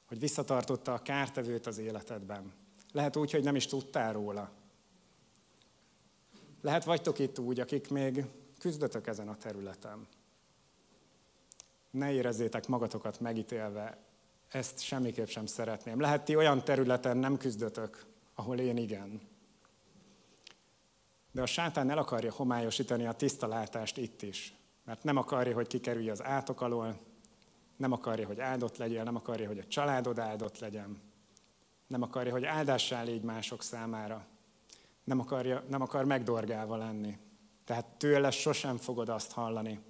hogy 0.07 0.18
visszatartotta 0.18 0.94
a 0.94 1.02
kártevőt 1.02 1.66
az 1.66 1.78
életedben. 1.78 2.52
Lehet 2.92 3.16
úgy, 3.16 3.31
hogy 3.31 3.44
nem 3.44 3.57
is 3.57 3.66
tudtál 3.66 4.12
róla. 4.12 4.50
Lehet 6.61 6.85
vagytok 6.85 7.18
itt 7.18 7.38
úgy, 7.38 7.61
akik 7.61 7.90
még 7.90 8.24
küzdötök 8.59 9.07
ezen 9.07 9.28
a 9.28 9.37
területen. 9.37 10.07
Ne 11.90 12.12
érezzétek 12.12 12.66
magatokat 12.66 13.20
megítélve, 13.20 13.98
ezt 14.52 14.80
semmiképp 14.80 15.26
sem 15.26 15.46
szeretném. 15.46 16.00
Lehet 16.00 16.24
ti 16.24 16.36
olyan 16.36 16.64
területen 16.64 17.16
nem 17.16 17.36
küzdötök, 17.36 18.06
ahol 18.34 18.58
én 18.58 18.76
igen. 18.76 19.20
De 21.32 21.42
a 21.42 21.46
sátán 21.46 21.90
el 21.90 21.98
akarja 21.98 22.32
homályosítani 22.32 23.06
a 23.06 23.12
tiszta 23.12 23.46
látást 23.46 23.96
itt 23.96 24.22
is. 24.22 24.54
Mert 24.84 25.04
nem 25.04 25.16
akarja, 25.16 25.54
hogy 25.54 25.66
kikerülj 25.66 26.10
az 26.10 26.22
átok 26.22 26.60
alól, 26.60 26.98
nem 27.76 27.92
akarja, 27.92 28.26
hogy 28.26 28.40
áldott 28.40 28.76
legyél, 28.76 29.02
nem 29.02 29.16
akarja, 29.16 29.46
hogy 29.46 29.58
a 29.58 29.66
családod 29.66 30.18
áldott 30.18 30.58
legyen. 30.58 31.00
Nem 31.86 32.02
akarja, 32.02 32.32
hogy 32.32 32.44
áldássá 32.44 33.02
légy 33.02 33.22
mások 33.22 33.62
számára. 33.62 34.26
Nem, 35.04 35.20
akarja, 35.20 35.64
nem 35.68 35.82
akar 35.82 36.04
megdorgálva 36.04 36.76
lenni. 36.76 37.18
Tehát 37.64 37.86
tőle 37.86 38.30
sosem 38.30 38.76
fogod 38.76 39.08
azt 39.08 39.32
hallani, 39.32 39.80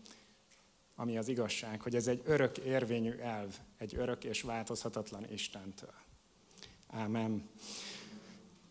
ami 1.03 1.19
az 1.19 1.29
igazság, 1.29 1.81
hogy 1.81 1.95
ez 1.95 2.07
egy 2.07 2.23
örök 2.25 2.59
érvényű 2.59 3.13
elv, 3.13 3.55
egy 3.79 3.95
örök 3.97 4.25
és 4.25 4.43
változhatatlan 4.43 5.27
Istentől. 5.33 5.95
Ámen. 6.91 7.49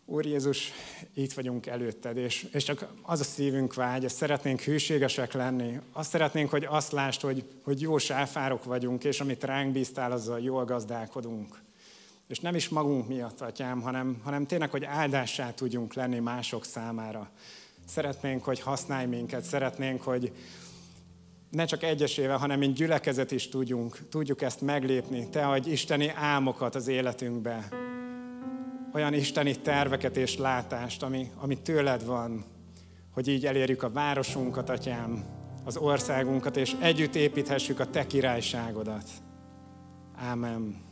Úr 0.04 0.26
Jézus, 0.26 0.70
itt 1.14 1.32
vagyunk 1.32 1.66
előtted, 1.66 2.16
és, 2.16 2.46
és 2.52 2.64
csak 2.64 2.86
az 3.02 3.20
a 3.20 3.24
szívünk 3.24 3.74
vágy, 3.74 4.04
ezt 4.04 4.16
szeretnénk 4.16 4.60
hűségesek 4.60 5.32
lenni. 5.32 5.80
Azt 5.92 6.10
szeretnénk, 6.10 6.50
hogy 6.50 6.64
azt 6.64 6.92
lásd, 6.92 7.20
hogy, 7.20 7.44
hogy 7.62 7.80
jó 7.80 7.98
sáfárok 7.98 8.64
vagyunk, 8.64 9.04
és 9.04 9.20
amit 9.20 9.44
ránk 9.44 9.72
bíztál, 9.72 10.12
azzal 10.12 10.40
jól 10.40 10.64
gazdálkodunk. 10.64 11.62
És 12.26 12.40
nem 12.40 12.54
is 12.54 12.68
magunk 12.68 13.08
miatt, 13.08 13.40
atyám, 13.40 13.80
hanem, 13.80 14.20
hanem 14.24 14.46
tényleg, 14.46 14.70
hogy 14.70 14.84
áldássá 14.84 15.54
tudjunk 15.54 15.94
lenni 15.94 16.18
mások 16.18 16.64
számára. 16.64 17.30
Szeretnénk, 17.86 18.44
hogy 18.44 18.60
használj 18.60 19.06
minket, 19.06 19.42
szeretnénk, 19.42 20.02
hogy 20.02 20.32
ne 21.52 21.64
csak 21.64 21.82
egyesével, 21.82 22.36
hanem 22.36 22.58
mint 22.58 22.74
gyülekezet 22.74 23.30
is 23.30 23.48
tudjunk, 23.48 24.08
tudjuk 24.08 24.42
ezt 24.42 24.60
meglépni. 24.60 25.28
Te 25.28 25.46
adj 25.46 25.70
isteni 25.70 26.08
álmokat 26.08 26.74
az 26.74 26.88
életünkbe, 26.88 27.68
olyan 28.94 29.14
isteni 29.14 29.56
terveket 29.56 30.16
és 30.16 30.36
látást, 30.36 31.02
ami, 31.02 31.30
ami 31.36 31.58
tőled 31.62 32.04
van, 32.04 32.44
hogy 33.10 33.28
így 33.28 33.46
elérjük 33.46 33.82
a 33.82 33.90
városunkat, 33.90 34.68
atyám, 34.68 35.24
az 35.64 35.76
országunkat, 35.76 36.56
és 36.56 36.76
együtt 36.80 37.14
építhessük 37.14 37.80
a 37.80 37.90
te 37.90 38.06
királyságodat. 38.06 39.04
Ámen. 40.16 40.90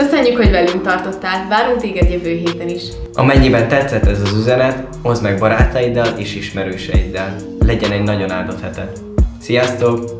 Köszönjük, 0.00 0.36
hogy 0.36 0.50
velünk 0.50 0.82
tartottál, 0.82 1.48
várunk 1.48 1.80
téged 1.80 2.10
jövő 2.10 2.30
héten 2.30 2.68
is. 2.68 2.82
Amennyiben 3.14 3.68
tetszett 3.68 4.06
ez 4.06 4.20
az 4.20 4.32
üzenet, 4.32 4.96
oszd 5.02 5.22
meg 5.22 5.38
barátaiddal 5.38 6.18
és 6.18 6.34
ismerőseiddel. 6.34 7.36
Legyen 7.58 7.92
egy 7.92 8.02
nagyon 8.02 8.30
áldott 8.30 8.60
heted. 8.60 8.92
Sziasztok! 9.40 10.19